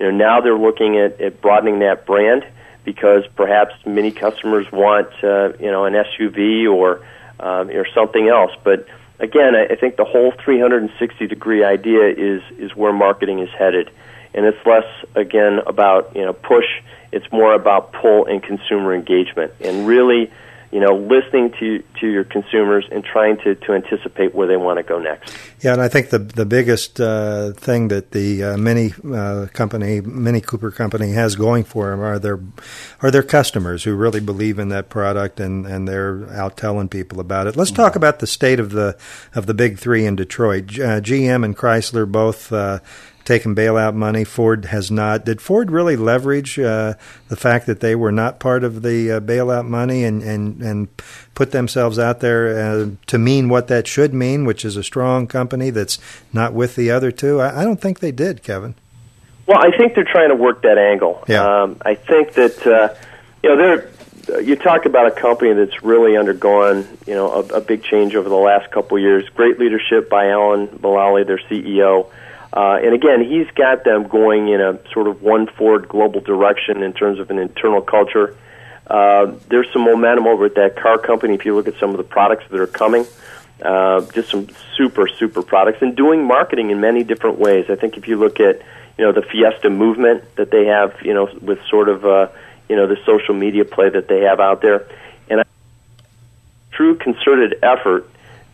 you 0.00 0.06
know, 0.06 0.12
now 0.12 0.40
they're 0.40 0.58
looking 0.58 0.98
at, 0.98 1.20
at 1.20 1.40
broadening 1.40 1.78
that 1.80 2.06
brand 2.06 2.44
because 2.84 3.24
perhaps 3.36 3.74
many 3.86 4.10
customers 4.10 4.70
want, 4.72 5.08
uh, 5.22 5.52
you 5.60 5.70
know, 5.70 5.84
an 5.84 5.94
SUV 5.94 6.68
or 6.72 7.06
um, 7.40 7.70
or 7.70 7.86
something 7.94 8.28
else. 8.28 8.52
But 8.62 8.86
again, 9.18 9.54
I, 9.54 9.66
I 9.72 9.76
think 9.76 9.96
the 9.96 10.04
whole 10.04 10.32
360 10.44 11.26
degree 11.26 11.64
idea 11.64 12.08
is 12.08 12.42
is 12.58 12.74
where 12.76 12.92
marketing 12.92 13.40
is 13.40 13.50
headed, 13.50 13.90
and 14.32 14.46
it's 14.46 14.64
less 14.66 14.86
again 15.14 15.60
about 15.66 16.14
you 16.14 16.22
know 16.22 16.32
push. 16.32 16.66
It's 17.12 17.30
more 17.30 17.54
about 17.54 17.92
pull 17.92 18.26
and 18.26 18.42
consumer 18.42 18.94
engagement, 18.94 19.52
and 19.60 19.86
really, 19.86 20.32
you 20.74 20.80
know, 20.80 20.96
listening 20.96 21.52
to 21.60 21.84
to 22.00 22.08
your 22.08 22.24
consumers 22.24 22.84
and 22.90 23.04
trying 23.04 23.36
to 23.44 23.54
to 23.54 23.74
anticipate 23.74 24.34
where 24.34 24.48
they 24.48 24.56
want 24.56 24.78
to 24.78 24.82
go 24.82 24.98
next. 24.98 25.32
Yeah, 25.60 25.74
and 25.74 25.80
I 25.80 25.86
think 25.86 26.10
the 26.10 26.18
the 26.18 26.44
biggest 26.44 27.00
uh, 27.00 27.52
thing 27.52 27.86
that 27.88 28.10
the 28.10 28.42
uh, 28.42 28.56
Mini 28.56 28.92
uh, 29.08 29.46
company, 29.52 30.00
Mini 30.00 30.40
Cooper 30.40 30.72
company, 30.72 31.12
has 31.12 31.36
going 31.36 31.62
for 31.62 31.90
them 31.90 32.00
are 32.00 32.18
their 32.18 32.40
are 33.00 33.12
their 33.12 33.22
customers 33.22 33.84
who 33.84 33.94
really 33.94 34.18
believe 34.18 34.58
in 34.58 34.68
that 34.70 34.88
product 34.88 35.38
and, 35.38 35.64
and 35.64 35.86
they're 35.86 36.28
out 36.32 36.56
telling 36.56 36.88
people 36.88 37.20
about 37.20 37.46
it. 37.46 37.54
Let's 37.54 37.70
talk 37.70 37.94
about 37.94 38.18
the 38.18 38.26
state 38.26 38.58
of 38.58 38.70
the 38.70 38.98
of 39.32 39.46
the 39.46 39.54
big 39.54 39.78
three 39.78 40.04
in 40.04 40.16
Detroit. 40.16 40.66
G- 40.66 40.82
uh, 40.82 41.00
GM 41.00 41.44
and 41.44 41.56
Chrysler 41.56 42.10
both. 42.10 42.52
Taken 43.24 43.54
bailout 43.54 43.94
money. 43.94 44.24
Ford 44.24 44.66
has 44.66 44.90
not. 44.90 45.24
Did 45.24 45.40
Ford 45.40 45.70
really 45.70 45.96
leverage 45.96 46.58
uh, 46.58 46.94
the 47.28 47.36
fact 47.36 47.66
that 47.66 47.80
they 47.80 47.94
were 47.94 48.12
not 48.12 48.38
part 48.38 48.64
of 48.64 48.82
the 48.82 49.12
uh, 49.12 49.20
bailout 49.20 49.66
money 49.66 50.04
and, 50.04 50.22
and, 50.22 50.60
and 50.62 50.88
put 51.34 51.50
themselves 51.50 51.98
out 51.98 52.20
there 52.20 52.58
uh, 52.58 52.90
to 53.06 53.18
mean 53.18 53.48
what 53.48 53.68
that 53.68 53.86
should 53.86 54.12
mean, 54.12 54.44
which 54.44 54.64
is 54.64 54.76
a 54.76 54.82
strong 54.82 55.26
company 55.26 55.70
that's 55.70 55.98
not 56.34 56.52
with 56.52 56.76
the 56.76 56.90
other 56.90 57.10
two? 57.10 57.40
I, 57.40 57.62
I 57.62 57.64
don't 57.64 57.80
think 57.80 58.00
they 58.00 58.12
did, 58.12 58.42
Kevin. 58.42 58.74
Well, 59.46 59.58
I 59.58 59.76
think 59.76 59.94
they're 59.94 60.04
trying 60.04 60.30
to 60.30 60.34
work 60.34 60.62
that 60.62 60.78
angle. 60.78 61.22
Yeah. 61.28 61.62
Um, 61.62 61.76
I 61.84 61.94
think 61.94 62.34
that 62.34 62.66
uh, 62.66 62.94
you 63.42 63.50
know 63.50 63.56
they're. 63.56 63.90
You 64.40 64.56
talk 64.56 64.86
about 64.86 65.06
a 65.06 65.10
company 65.10 65.52
that's 65.52 65.82
really 65.82 66.16
undergone 66.16 66.88
you 67.06 67.14
know 67.14 67.30
a, 67.30 67.56
a 67.56 67.60
big 67.60 67.82
change 67.82 68.14
over 68.14 68.28
the 68.28 68.34
last 68.34 68.70
couple 68.70 68.96
of 68.96 69.02
years. 69.02 69.28
Great 69.30 69.58
leadership 69.58 70.08
by 70.08 70.28
Alan 70.28 70.68
Mulally, 70.68 71.26
their 71.26 71.38
CEO. 71.38 72.10
Uh, 72.54 72.78
and 72.80 72.94
again, 72.94 73.24
he's 73.24 73.50
got 73.56 73.82
them 73.82 74.06
going 74.06 74.46
in 74.48 74.60
a 74.60 74.78
sort 74.92 75.08
of 75.08 75.22
one 75.22 75.48
Ford 75.48 75.88
global 75.88 76.20
direction 76.20 76.84
in 76.84 76.92
terms 76.92 77.18
of 77.18 77.28
an 77.30 77.38
internal 77.38 77.82
culture. 77.82 78.36
Uh, 78.86 79.32
there's 79.48 79.66
some 79.72 79.82
momentum 79.82 80.28
over 80.28 80.44
at 80.46 80.54
that 80.54 80.76
car 80.76 80.98
company. 80.98 81.34
If 81.34 81.44
you 81.44 81.56
look 81.56 81.66
at 81.66 81.76
some 81.80 81.90
of 81.90 81.96
the 81.96 82.04
products 82.04 82.44
that 82.50 82.60
are 82.60 82.68
coming, 82.68 83.06
uh, 83.60 84.02
just 84.12 84.30
some 84.30 84.46
super 84.76 85.08
super 85.08 85.42
products, 85.42 85.78
and 85.82 85.96
doing 85.96 86.24
marketing 86.24 86.70
in 86.70 86.80
many 86.80 87.02
different 87.02 87.38
ways. 87.38 87.66
I 87.68 87.74
think 87.74 87.96
if 87.96 88.06
you 88.06 88.16
look 88.16 88.38
at 88.38 88.62
you 88.98 89.04
know 89.04 89.10
the 89.10 89.22
Fiesta 89.22 89.68
movement 89.68 90.22
that 90.36 90.52
they 90.52 90.66
have, 90.66 90.94
you 91.02 91.14
know, 91.14 91.28
with 91.40 91.58
sort 91.68 91.88
of 91.88 92.04
uh, 92.04 92.28
you 92.68 92.76
know 92.76 92.86
the 92.86 92.98
social 93.04 93.34
media 93.34 93.64
play 93.64 93.88
that 93.88 94.06
they 94.06 94.20
have 94.20 94.38
out 94.38 94.62
there, 94.62 94.86
and 95.28 95.40
a 95.40 95.44
true 96.70 96.94
concerted 96.94 97.58
effort 97.64 98.08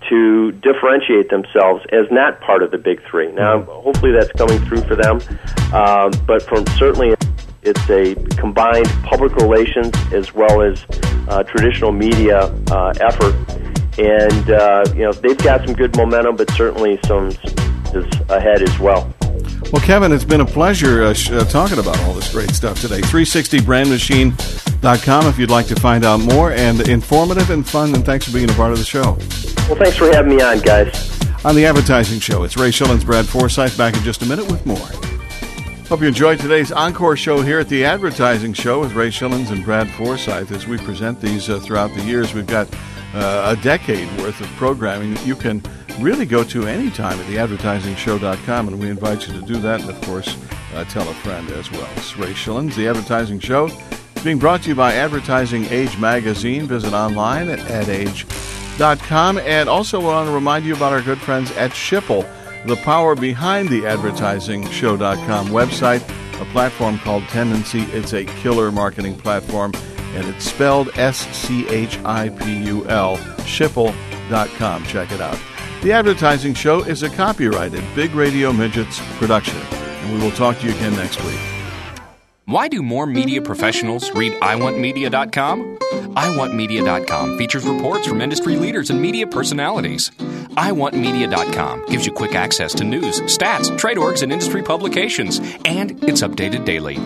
to 0.09 0.53
differentiate 0.53 1.29
themselves 1.31 1.85
as 1.93 2.07
not 2.11 2.41
part 2.41 2.63
of 2.63 2.71
the 2.71 2.79
big 2.79 3.03
three. 3.09 3.31
Now, 3.33 3.63
hopefully, 3.63 4.13
that's 4.13 4.33
coming 4.33 4.59
through 4.67 4.83
for 4.83 4.97
them, 4.97 5.21
um, 5.73 6.13
but 6.27 6.43
from 6.43 6.67
certainly. 6.79 7.15
It's 7.63 7.91
a 7.91 8.15
combined 8.37 8.89
public 9.03 9.37
relations 9.37 9.95
as 10.15 10.33
well 10.33 10.63
as 10.63 10.83
uh, 11.29 11.43
traditional 11.43 11.93
media 11.93 12.45
uh, 12.71 12.95
effort, 13.03 13.35
and 13.99 14.51
uh, 14.51 14.85
you 14.95 15.03
know 15.03 15.13
they've 15.13 15.37
got 15.37 15.67
some 15.67 15.75
good 15.75 15.95
momentum, 15.95 16.37
but 16.37 16.51
certainly 16.53 16.99
some 17.05 17.29
is 17.95 18.07
ahead 18.31 18.63
as 18.63 18.79
well. 18.79 19.13
Well, 19.73 19.83
Kevin, 19.83 20.11
it's 20.11 20.25
been 20.25 20.41
a 20.41 20.47
pleasure 20.47 21.05
uh, 21.05 21.15
sh- 21.15 21.31
uh, 21.31 21.45
talking 21.45 21.79
about 21.79 21.97
all 22.01 22.13
this 22.13 22.33
great 22.33 22.51
stuff 22.51 22.81
today. 22.81 23.01
360brandmachine.com 23.03 25.27
if 25.27 25.39
you'd 25.39 25.51
like 25.51 25.69
to 25.69 25.77
find 25.77 26.05
out 26.05 26.19
more, 26.19 26.51
and 26.51 26.89
informative 26.89 27.51
and 27.51 27.65
fun, 27.65 27.95
and 27.95 28.05
thanks 28.05 28.27
for 28.27 28.33
being 28.33 28.51
a 28.51 28.55
part 28.55 28.73
of 28.73 28.79
the 28.79 28.85
show. 28.85 29.17
Well, 29.69 29.79
thanks 29.79 29.97
for 29.97 30.13
having 30.13 30.35
me 30.37 30.43
on, 30.43 30.59
guys. 30.59 31.09
On 31.45 31.55
the 31.55 31.65
Advertising 31.67 32.19
Show, 32.19 32.43
it's 32.43 32.57
Ray 32.57 32.71
Schilens, 32.71 33.07
Brad 33.07 33.27
Forsythe, 33.27 33.79
back 33.79 33.95
in 33.97 34.03
just 34.03 34.23
a 34.23 34.27
minute 34.27 34.51
with 34.51 34.67
more. 34.67 34.89
Hope 35.89 36.01
you 36.01 36.09
enjoyed 36.09 36.41
today's 36.41 36.73
encore 36.73 37.17
show 37.17 37.41
here 37.41 37.61
at 37.61 37.69
the 37.69 37.85
Advertising 37.85 38.55
Show 38.55 38.81
with 38.81 38.95
Ray 38.95 39.11
Schilens 39.11 39.53
and 39.53 39.65
Brad 39.65 39.89
Forsythe. 39.91 40.51
As 40.51 40.67
we 40.67 40.79
present 40.79 41.21
these 41.21 41.49
uh, 41.49 41.61
throughout 41.61 41.95
the 41.95 42.03
years, 42.03 42.35
we've 42.35 42.45
got 42.47 42.67
uh, 43.15 43.55
a 43.57 43.63
decade 43.63 44.09
worth 44.19 44.41
of 44.41 44.49
programming 44.57 45.15
that 45.15 45.25
you 45.25 45.37
can 45.37 45.63
really 46.01 46.27
go 46.27 46.45
to 46.45 46.67
anytime 46.67 47.19
at 47.19 47.27
theadvertisingshow.com, 47.27 48.69
and 48.69 48.81
we 48.81 48.89
invite 48.89 49.27
you 49.27 49.35
to 49.41 49.47
do 49.47 49.57
that, 49.61 49.81
and 49.81 49.91
of 49.91 50.01
course, 50.03 50.37
uh, 50.75 50.85
tell 50.85 51.09
a 51.09 51.15
friend 51.15 51.49
as 51.51 51.71
well. 51.71 51.89
It's 51.97 52.17
Ray 52.17 52.33
Schilens, 52.33 52.75
The 52.75 52.89
Advertising 52.89 53.41
Show, 53.41 53.71
being 54.25 54.39
brought 54.39 54.63
to 54.63 54.71
you 54.71 54.75
by 54.75 54.95
Advertising 54.95 55.65
Age 55.67 55.99
Magazine. 55.99 56.67
Visit 56.67 56.93
online 56.93 57.49
at 57.49 57.61
adage.com, 57.71 59.39
and 59.39 59.69
also 59.69 59.99
we 59.99 60.07
want 60.07 60.29
to 60.29 60.35
remind 60.35 60.65
you 60.65 60.75
about 60.75 60.93
our 60.93 61.03
good 61.03 61.19
friends 61.19 61.51
at 61.53 61.71
Schipul 61.73 62.27
the 62.67 62.77
power 62.77 63.15
behind 63.15 63.69
the 63.69 63.83
advertisingshow.com 63.83 65.49
website, 65.49 66.03
a 66.41 66.45
platform 66.47 66.99
called 66.99 67.23
Tendenci. 67.25 67.89
It's 67.93 68.13
a 68.13 68.25
killer 68.25 68.71
marketing 68.71 69.17
platform, 69.17 69.73
and 70.15 70.29
it's 70.29 70.45
spelled 70.45 70.91
S 70.99 71.27
C 71.37 71.67
H 71.69 71.99
I 72.05 72.29
P 72.29 72.65
U 72.65 72.87
L, 72.89 73.17
schipul.com. 73.17 74.85
Check 74.85 75.13
it 75.13 75.21
out. 75.21 75.39
The 75.83 75.93
Advertising 75.93 76.53
Show 76.53 76.83
is 76.83 77.03
a 77.03 77.09
copyrighted 77.09 77.83
Big 77.95 78.15
Radio 78.15 78.53
Midgets 78.53 79.01
production, 79.17 79.59
and 79.73 80.13
we 80.13 80.21
will 80.23 80.31
talk 80.33 80.59
to 80.59 80.67
you 80.67 80.75
again 80.75 80.95
next 80.95 81.25
week. 81.25 81.41
Why 82.45 82.69
do 82.69 82.83
more 82.83 83.07
media 83.07 83.41
professionals 83.41 84.11
read 84.11 84.35
iwantmedia.com? 84.43 85.79
iwantmedia.com 85.79 87.39
features 87.39 87.65
reports 87.65 88.07
from 88.07 88.21
industry 88.21 88.57
leaders 88.57 88.91
and 88.91 89.01
media 89.01 89.27
personalities. 89.27 90.11
iwantmedia.com 90.51 91.87
gives 91.87 92.07
you 92.07 92.13
quick 92.13 92.35
access 92.35 92.75
to 92.75 92.85
news, 92.85 93.21
stats, 93.23 93.77
trade 93.79 93.97
orgs, 93.97 94.23
and 94.23 94.33
industry 94.33 94.63
publications, 94.63 95.41
and 95.65 96.03
it's 96.05 96.23
updated 96.23 96.65
daily. 96.65 96.97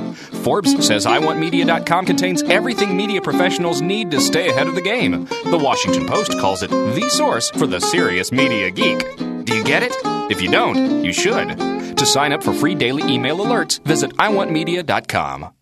Forbes 0.43 0.87
says 0.87 1.07
iwantmedia.com 1.07 2.07
contains 2.07 2.43
everything 2.45 2.97
media 2.97 3.21
professionals 3.21 3.81
need 3.81 4.11
to 4.11 4.21
stay 4.21 4.49
ahead 4.51 4.67
of 4.67 4.75
the 4.75 4.83
game. 4.83 5.27
The 5.45 5.61
Washington 5.63 6.07
Post 6.07 6.39
calls 6.39 6.63
it 6.63 6.71
the 6.71 7.09
source 7.11 7.51
for 7.51 7.67
the 7.67 7.81
serious 7.81 8.33
media 8.33 8.71
geek. 8.71 9.17
Do 9.45 9.57
you 9.57 9.65
get 9.65 9.83
it? 9.83 9.93
If 10.31 10.41
you 10.41 10.51
don't, 10.51 11.05
you 11.05 11.13
should. 11.13 11.59
To 11.97 12.07
sign 12.07 12.33
up 12.33 12.43
for 12.43 12.53
free 12.53 12.75
daily 12.75 13.03
email 13.13 13.39
alerts, 13.39 13.83
visit 13.85 14.15
iwantmedia.com. 14.17 15.53